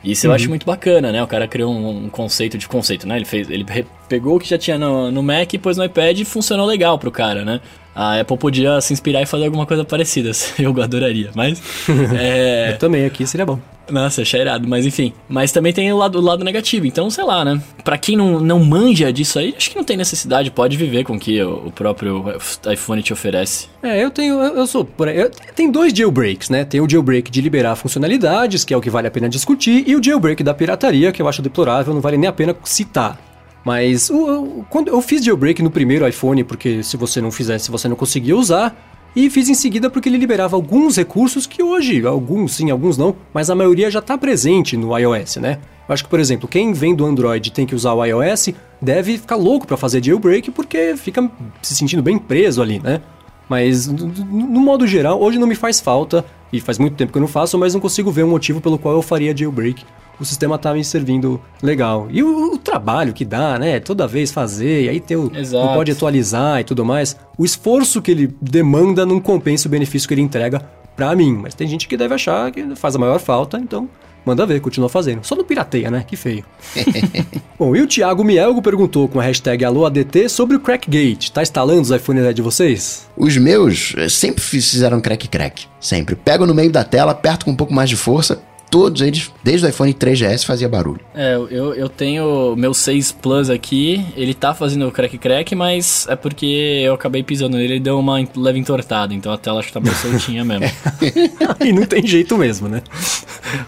[0.04, 0.32] Isso uhum.
[0.32, 1.22] eu acho muito bacana, né?
[1.22, 3.16] O cara criou um, um, conceito de conceito, né?
[3.18, 3.66] Ele fez, ele
[4.10, 6.97] pegou o que já tinha no, no Mac e pôs no iPad e funcionou legal
[6.97, 7.62] pro cara, né?
[7.94, 10.32] A Apple podia se inspirar e fazer alguma coisa parecida.
[10.58, 11.62] Eu adoraria, mas.
[12.18, 12.72] é...
[12.74, 13.60] Eu também aqui seria bom.
[13.89, 15.14] Nossa, achei irado, mas enfim.
[15.28, 17.62] Mas também tem o lado, o lado negativo, então sei lá, né?
[17.84, 21.16] Pra quem não, não manja disso aí, acho que não tem necessidade, pode viver com
[21.16, 22.24] o que o, o próprio
[22.72, 23.68] iPhone te oferece.
[23.84, 24.88] É, eu tenho, eu, eu sou.
[25.14, 26.64] Eu, tem dois jailbreaks, né?
[26.64, 29.96] Tem o jailbreak de liberar funcionalidades, que é o que vale a pena discutir, e
[29.96, 33.30] o jailbreak da pirataria, que eu acho deplorável, não vale nem a pena citar.
[33.64, 37.70] Mas o, o, quando eu fiz jailbreak no primeiro iPhone, porque se você não fizesse,
[37.70, 38.89] você não conseguia usar.
[39.14, 43.14] E fiz em seguida porque ele liberava alguns recursos que hoje, alguns sim, alguns não,
[43.34, 45.59] mas a maioria já está presente no iOS, né?
[45.86, 48.51] Eu acho que, por exemplo, quem vem do Android e tem que usar o iOS
[48.82, 51.30] deve ficar louco para fazer jailbreak porque fica
[51.62, 53.01] se sentindo bem preso ali, né?
[53.52, 56.24] Mas, no modo geral, hoje não me faz falta,
[56.54, 58.80] e faz muito tempo que eu não faço, mas não consigo ver um motivo pelo
[58.80, 59.84] qual eu faria jailbreak
[60.18, 62.08] o sistema tá me servindo legal.
[62.12, 63.80] E o, o, trabalho que dá, né?
[63.80, 67.18] Toda vez fazer, e aí tem o, não pode atualizar e tudo mais.
[67.38, 70.60] O esforço que ele demanda não compensa o benefício que ele entrega
[70.95, 71.34] para mim.
[71.41, 73.89] Mas tem gente que deve achar que faz a maior falta, então
[74.26, 75.24] manda ver, continua fazendo.
[75.26, 76.03] Só não pirateia, né?
[76.07, 76.43] Que feio.
[77.57, 81.32] Bom, e o Thiago Mielgo perguntou com a hashtag AlôADT sobre o Crackgate.
[81.32, 83.07] Tá instalando os iPhone de vocês?
[83.15, 85.65] Os meus eh, sempre fizeram crack crack.
[85.80, 86.15] Sempre.
[86.15, 88.41] Pego no meio da tela, aperto com um pouco mais de força,
[88.72, 91.01] todos eles, desde o iPhone 3GS, fazia barulho.
[91.13, 96.15] É, eu, eu tenho meu 6 Plus aqui, ele tá fazendo crack crack, mas é
[96.15, 99.74] porque eu acabei pisando nele e deu uma leve entortada, então a tela acho que
[99.74, 100.65] tá bem soltinha mesmo.
[101.59, 102.82] e não tem jeito mesmo, né?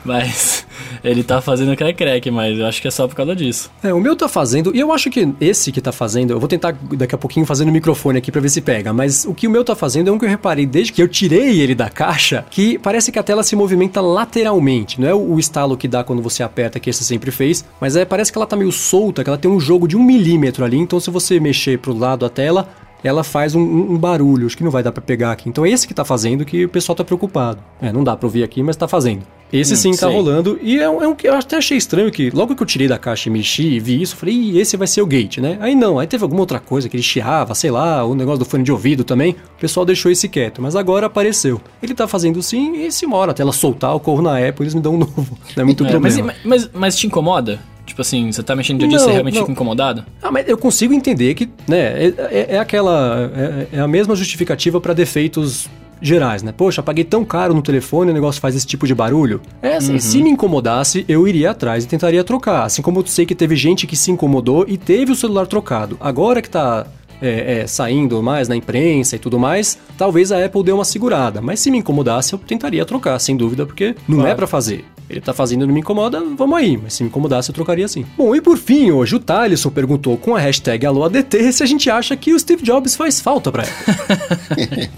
[0.06, 0.66] mas
[1.04, 3.72] ele tá fazendo crack crack, mas eu acho que é só por causa disso.
[3.82, 6.48] É, o meu tá fazendo, e eu acho que esse que tá fazendo, eu vou
[6.48, 9.48] tentar daqui a pouquinho fazer no microfone aqui pra ver se pega, mas o que
[9.48, 11.90] o meu tá fazendo é um que eu reparei desde que eu tirei ele da
[11.90, 15.00] caixa, que parece que a tela se movimenta lateralmente.
[15.00, 18.06] Não é o, estalo que dá quando você aperta, que esse sempre fez, mas é,
[18.06, 20.78] parece que ela tá meio solta, que ela tem um jogo de um milímetro ali,
[20.78, 22.70] então se você mexer pro lado da tela,
[23.04, 25.50] ela faz um, um, barulho, acho que não vai dar para pegar aqui.
[25.50, 27.60] Então é esse que tá fazendo que o pessoal tá preocupado.
[27.82, 29.24] É, não dá pra ouvir aqui, mas tá fazendo.
[29.54, 30.16] Esse hum, sim tá sei.
[30.16, 30.60] rolando.
[30.64, 32.98] E é um, é um, eu até achei estranho que logo que eu tirei da
[32.98, 35.60] caixa e mexi e vi isso, eu falei, Ih, esse vai ser o gate, né?
[35.62, 38.46] Aí não, aí teve alguma outra coisa que ele chiava, sei lá, o negócio do
[38.46, 39.36] fone de ouvido também.
[39.56, 41.62] O pessoal deixou esse quieto, mas agora apareceu.
[41.84, 44.74] Ele tá fazendo sim e se mora até ela soltar, eu corro na Apple eles
[44.74, 45.38] me dão um novo.
[45.56, 46.28] Não é muito é, problema.
[46.28, 47.60] Mas, mas, mas te incomoda?
[47.86, 49.42] Tipo assim, você tá mexendo dia a dia, você realmente não.
[49.42, 50.06] fica incomodado?
[50.22, 53.30] Ah, mas eu consigo entender que, né, é, é, é aquela.
[53.36, 55.70] É, é, a mesma justificativa para defeitos
[56.04, 56.52] gerais, né?
[56.52, 59.42] Poxa, paguei tão caro no telefone o negócio faz esse tipo de barulho.
[59.62, 60.00] É assim, uhum.
[60.00, 62.66] se me incomodasse, eu iria atrás e tentaria trocar.
[62.66, 65.98] Assim como eu sei que teve gente que se incomodou e teve o celular trocado.
[66.00, 66.86] Agora que tá
[67.22, 71.42] é, é, saindo mais na imprensa e tudo mais, talvez a Apple dê uma segurada.
[71.42, 74.32] Mas se me incomodasse, eu tentaria trocar, sem dúvida, porque não é claro.
[74.32, 74.86] é para fazer.
[75.10, 76.78] Ele tá fazendo e não me incomoda, vamos aí.
[76.78, 78.06] Mas se me incomodasse, eu trocaria sim.
[78.18, 81.90] Bom, e por fim, hoje o Thaleson perguntou com a hashtag AlôADT se a gente
[81.90, 84.90] acha que o Steve Jobs faz falta pra Apple.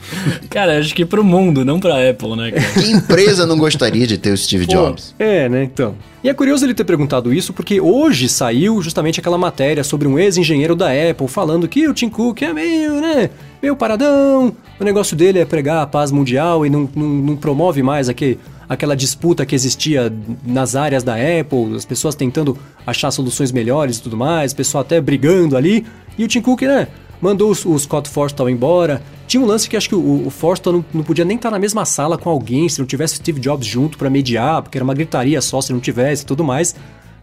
[0.50, 2.72] cara, acho que pro mundo, não pra Apple, né, cara?
[2.74, 5.16] Que empresa não gostaria de ter o Steve Pô, Jobs?
[5.18, 5.96] É, né, então.
[6.24, 10.18] E é curioso ele ter perguntado isso porque hoje saiu justamente aquela matéria sobre um
[10.18, 13.30] ex-engenheiro da Apple falando que o Tim Cook é meio, né,
[13.62, 17.84] meio paradão, o negócio dele é pregar a paz mundial e não, não, não promove
[17.84, 20.12] mais aqui aquela disputa que existia
[20.46, 24.82] nas áreas da Apple, as pessoas tentando achar soluções melhores e tudo mais, o pessoal
[24.82, 25.86] até brigando ali.
[26.18, 26.88] E o Tim Cook, né,
[27.22, 29.02] mandou o, Scott Forstall embora.
[29.28, 31.60] Tinha um lance que acho que o, o Forstall não, não, podia nem estar na
[31.60, 34.94] mesma sala com alguém se não tivesse Steve Jobs junto para mediar, porque era uma
[34.94, 36.76] gritaria só se não tivesse e tudo mais.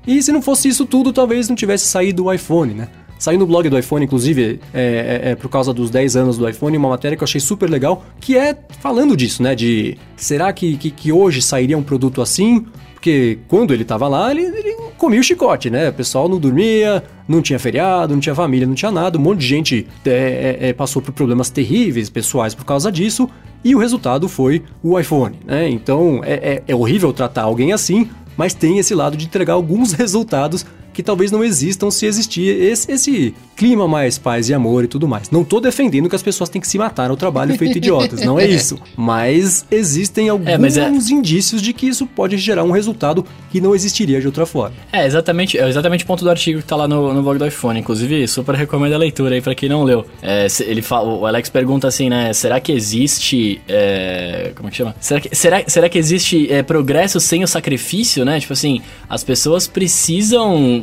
[0.07, 2.89] E se não fosse isso tudo, talvez não tivesse saído o iPhone, né?
[3.23, 6.49] Saiu no blog do iPhone, inclusive, é, é, é, por causa dos 10 anos do
[6.49, 9.55] iPhone, uma matéria que eu achei super legal, que é falando disso, né?
[9.55, 12.67] De será que, que, que hoje sairia um produto assim?
[12.95, 15.91] Porque quando ele tava lá, ele, ele, comia o chicote, né?
[15.91, 19.17] O pessoal não dormia, não tinha feriado, não tinha família, não tinha nada.
[19.17, 23.31] Um monte de gente é, é, é passou por problemas terríveis pessoais por causa disso.
[23.65, 25.69] e o resultado foi o iPhone, né?
[25.69, 29.93] Então é, é, é horrível tratar alguém assim, mas tem esse lado de entregar alguns
[29.95, 34.89] resultados que talvez não existam se existir esse, esse, clima mais paz e amor e
[34.89, 35.31] tudo mais.
[35.31, 38.39] Não tô defendendo que as pessoas têm que se matar no trabalho feito idiotas, não
[38.39, 38.79] é isso.
[38.97, 40.89] Mas existem alguns é, é...
[40.89, 44.75] indícios de que isso pode gerar um resultado que não existiria de outra forma.
[44.93, 47.47] É, exatamente, é exatamente o ponto do artigo que tá lá no, no blog do
[47.47, 47.79] iPhone.
[47.79, 50.05] Inclusive, super recomendo a leitura aí para quem não leu.
[50.21, 52.33] É, ele fala, o Alex pergunta assim, né?
[52.33, 53.61] Será que existe.
[53.69, 54.95] É, como é que chama?
[54.99, 58.41] Será que, será, será que existe é, progresso sem o sacrifício, né?
[58.41, 60.82] Tipo assim, as pessoas precisam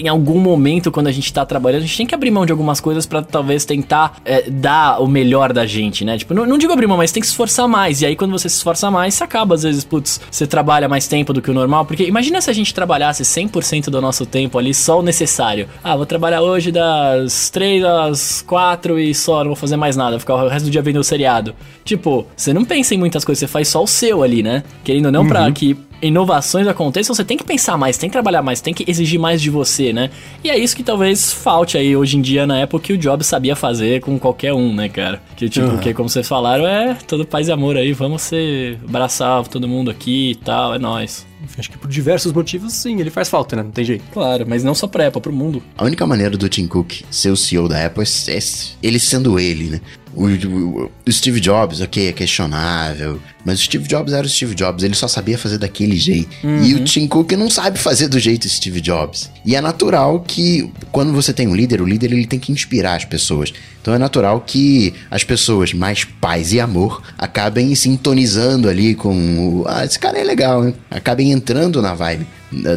[0.00, 2.52] em algum momento, quando a gente tá trabalhando, a gente tem que abrir mão de
[2.52, 6.16] algumas coisas para talvez tentar é, dar o melhor da gente, né?
[6.16, 8.00] Tipo, não, não, digo abrir mão, mas tem que se esforçar mais.
[8.00, 11.06] E aí, quando você se esforça mais, você acaba, às vezes, putz, você trabalha mais
[11.06, 11.84] tempo do que o normal.
[11.84, 15.68] Porque imagina se a gente trabalhasse 100% do nosso tempo ali, só o necessário.
[15.84, 20.12] Ah, vou trabalhar hoje das 3 às 4 e só, não vou fazer mais nada,
[20.12, 21.54] vou ficar o resto do dia vendo o seriado.
[21.84, 24.62] Tipo, você não pensa em muitas coisas, você faz só o seu ali, né?
[24.82, 25.28] Querendo ou não, uhum.
[25.28, 28.84] pra que inovações aconteçam, você tem que pensar mais, tem que trabalhar mais, tem que
[28.88, 30.10] exigir mais de você, né?
[30.42, 33.26] E é isso que talvez falte aí hoje em dia na época que o Jobs
[33.26, 35.22] sabia fazer com qualquer um, né, cara?
[35.36, 35.78] Que tipo, uhum.
[35.78, 39.90] que como vocês falaram, é todo paz e amor aí, vamos se abraçar todo mundo
[39.90, 41.26] aqui e tal, é nós.
[41.58, 43.62] Acho que por diversos motivos, sim, ele faz falta, né?
[43.62, 44.04] Não tem jeito.
[44.12, 45.62] Claro, mas não só pra Apple, pro mundo.
[45.76, 48.38] A única maneira do Tim Cook ser o CEO da Apple é
[48.82, 49.80] ele sendo ele, né?
[50.14, 54.54] O, o, o, Steve Jobs, ok, é questionável, mas o Steve Jobs era o Steve
[54.54, 56.28] Jobs, ele só sabia fazer daquele jeito.
[56.42, 56.64] Uhum.
[56.64, 59.30] E o Tim Cook não sabe fazer do jeito Steve Jobs.
[59.44, 62.96] E é natural que, quando você tem um líder, o líder ele tem que inspirar
[62.96, 63.52] as pessoas.
[63.80, 69.14] Então é natural que as pessoas mais paz e amor acabem sintonizando ali com
[69.60, 70.74] o, ah, esse cara é legal, né?
[70.90, 72.26] Acabem entrando na vibe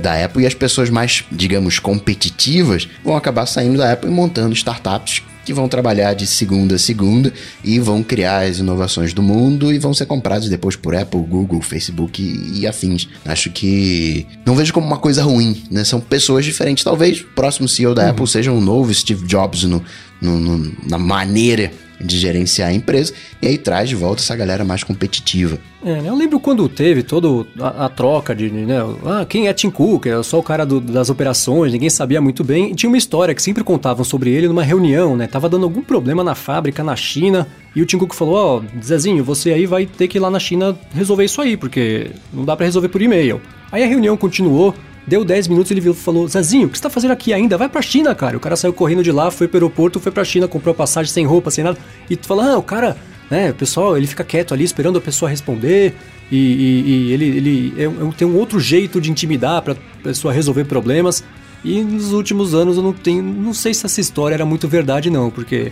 [0.01, 4.53] da Apple e as pessoas mais, digamos, competitivas vão acabar saindo da Apple e montando
[4.53, 9.73] startups que vão trabalhar de segunda a segunda e vão criar as inovações do mundo
[9.73, 13.07] e vão ser comprados depois por Apple, Google, Facebook e, e afins.
[13.25, 15.83] Acho que não vejo como uma coisa ruim, né?
[15.83, 16.83] São pessoas diferentes.
[16.83, 18.09] Talvez o próximo CEO da uhum.
[18.09, 19.83] Apple seja um novo Steve Jobs no,
[20.21, 24.63] no, no, na maneira de gerenciar a empresa, e aí traz de volta essa galera
[24.63, 25.57] mais competitiva.
[25.85, 29.69] É, né, eu lembro quando teve toda a, troca de, né, ah, quem é Tim
[29.69, 30.05] Cook?
[30.05, 32.71] É só o cara do, das operações, ninguém sabia muito bem.
[32.71, 35.27] E tinha uma história que sempre contavam sobre ele numa reunião, né?
[35.27, 38.81] Tava dando algum problema na fábrica na China, e o Tim Cook falou: Ó, oh,
[38.81, 42.45] Zezinho, você aí vai ter que ir lá na China resolver isso aí, porque não
[42.45, 43.41] dá para resolver por e-mail.
[43.71, 44.73] Aí a reunião continuou,
[45.05, 47.57] Deu 10 minutos ele viu, falou: Zezinho, o que você tá fazendo aqui ainda?
[47.57, 48.37] Vai pra China, cara.
[48.37, 51.25] O cara saiu correndo de lá, foi pro aeroporto, foi pra China, comprou passagem sem
[51.25, 51.77] roupa, sem nada.
[52.09, 52.95] E tu fala: Ah, o cara,
[53.29, 55.93] né, o pessoal, ele fica quieto ali esperando a pessoa responder.
[56.31, 60.33] E, e, e ele, ele é, é, tem um outro jeito de intimidar pra pessoa
[60.33, 61.23] resolver problemas.
[61.63, 63.21] E nos últimos anos eu não tenho.
[63.21, 65.71] Não sei se essa história era muito verdade, não, porque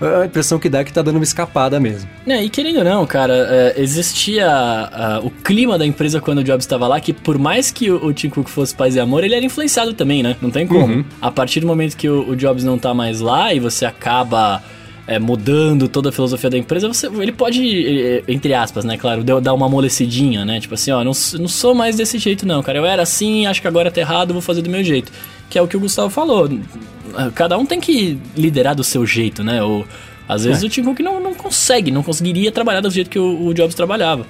[0.00, 2.08] a impressão que dá é que tá dando uma escapada mesmo.
[2.26, 4.48] É, e querendo ou não, cara, é, existia
[5.22, 8.06] uh, o clima da empresa quando o Jobs estava lá, que por mais que o,
[8.06, 10.36] o Tim Cook fosse paz e amor, ele era influenciado também, né?
[10.40, 10.94] Não tem como.
[10.94, 11.04] Uhum.
[11.20, 14.62] A partir do momento que o, o Jobs não tá mais lá e você acaba
[15.06, 19.52] é, mudando toda a filosofia da empresa, você, ele pode, entre aspas, né, claro, dar
[19.52, 20.60] uma amolecidinha, né?
[20.60, 22.78] Tipo assim, ó, não, não sou mais desse jeito não, cara.
[22.78, 25.10] Eu era assim, acho que agora tá errado, vou fazer do meu jeito.
[25.50, 26.48] Que é o que o Gustavo falou.
[27.34, 29.62] Cada um tem que liderar do seu jeito, né?
[29.62, 29.86] Ou,
[30.28, 30.66] às vezes é.
[30.66, 33.74] o Tim Cook não, não consegue, não conseguiria trabalhar do jeito que o, o Jobs
[33.74, 34.26] trabalhava.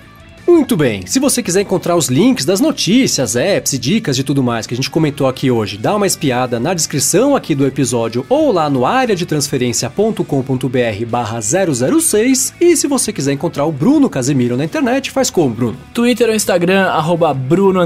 [0.51, 4.43] Muito bem, se você quiser encontrar os links das notícias, apps e dicas de tudo
[4.43, 8.27] mais que a gente comentou aqui hoje, dá uma espiada na descrição aqui do episódio
[8.29, 14.11] ou lá no área de transferência.com.br barra 006 e se você quiser encontrar o Bruno
[14.11, 15.77] Casemiro na internet, faz como, Bruno?
[15.95, 17.81] Twitter ou Instagram, arroba Bruno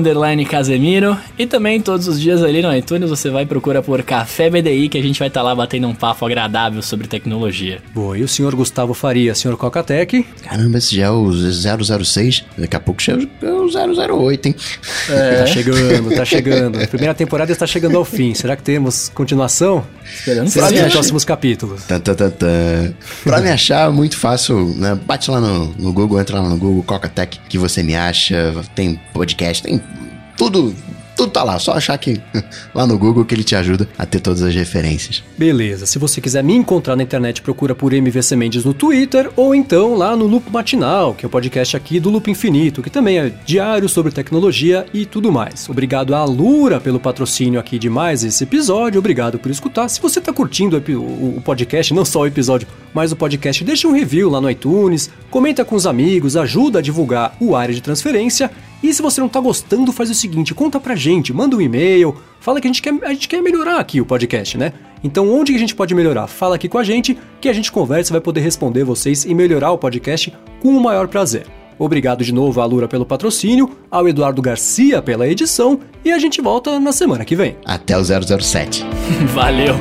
[0.48, 4.88] Casemiro e também todos os dias ali no iTunes você vai procurar por Café BDI
[4.88, 7.82] que a gente vai estar tá lá batendo um papo agradável sobre tecnologia.
[7.94, 10.26] Boa, e o senhor Gustavo Faria, senhor Cocatec?
[10.42, 12.53] Caramba, esse já é o 006?
[12.56, 14.54] Daqui a pouco chega o 008, hein?
[15.10, 15.38] É.
[15.38, 16.80] Tá chegando, tá chegando.
[16.80, 18.32] A primeira temporada está chegando ao fim.
[18.34, 19.84] Será que temos continuação?
[20.04, 21.84] Esperando Será nos próximos capítulos.
[21.84, 22.46] Tá, tá, tá, tá.
[23.24, 24.94] Pra me achar, muito fácil, né?
[24.94, 28.54] Bate lá no, no Google, entra lá no Google, Coca-Tech, que você me acha.
[28.74, 29.82] Tem podcast, tem
[30.36, 30.74] tudo
[31.16, 32.20] tudo tá lá, só achar que
[32.74, 35.22] lá no Google que ele te ajuda a ter todas as referências.
[35.36, 39.54] Beleza, se você quiser me encontrar na internet, procura por MVC Mendes no Twitter ou
[39.54, 43.18] então lá no Loop Matinal, que é o podcast aqui do Loop Infinito, que também
[43.18, 45.68] é diário sobre tecnologia e tudo mais.
[45.68, 49.88] Obrigado à Lura pelo patrocínio aqui de mais esse episódio, obrigado por escutar.
[49.88, 53.92] Se você tá curtindo o podcast, não só o episódio, mais o podcast, deixe um
[53.92, 58.50] review lá no iTunes, comenta com os amigos, ajuda a divulgar o área de transferência.
[58.82, 62.14] E se você não tá gostando, faz o seguinte, conta pra gente, manda um e-mail,
[62.40, 64.72] fala que a gente quer, a gente quer melhorar aqui o podcast, né?
[65.02, 66.26] Então onde que a gente pode melhorar?
[66.28, 69.72] Fala aqui com a gente que a gente conversa, vai poder responder vocês e melhorar
[69.72, 71.46] o podcast com o maior prazer.
[71.78, 76.40] Obrigado de novo à Lura pelo patrocínio, ao Eduardo Garcia pela edição e a gente
[76.40, 77.56] volta na semana que vem.
[77.64, 78.84] Até o 007.
[79.34, 79.74] Valeu!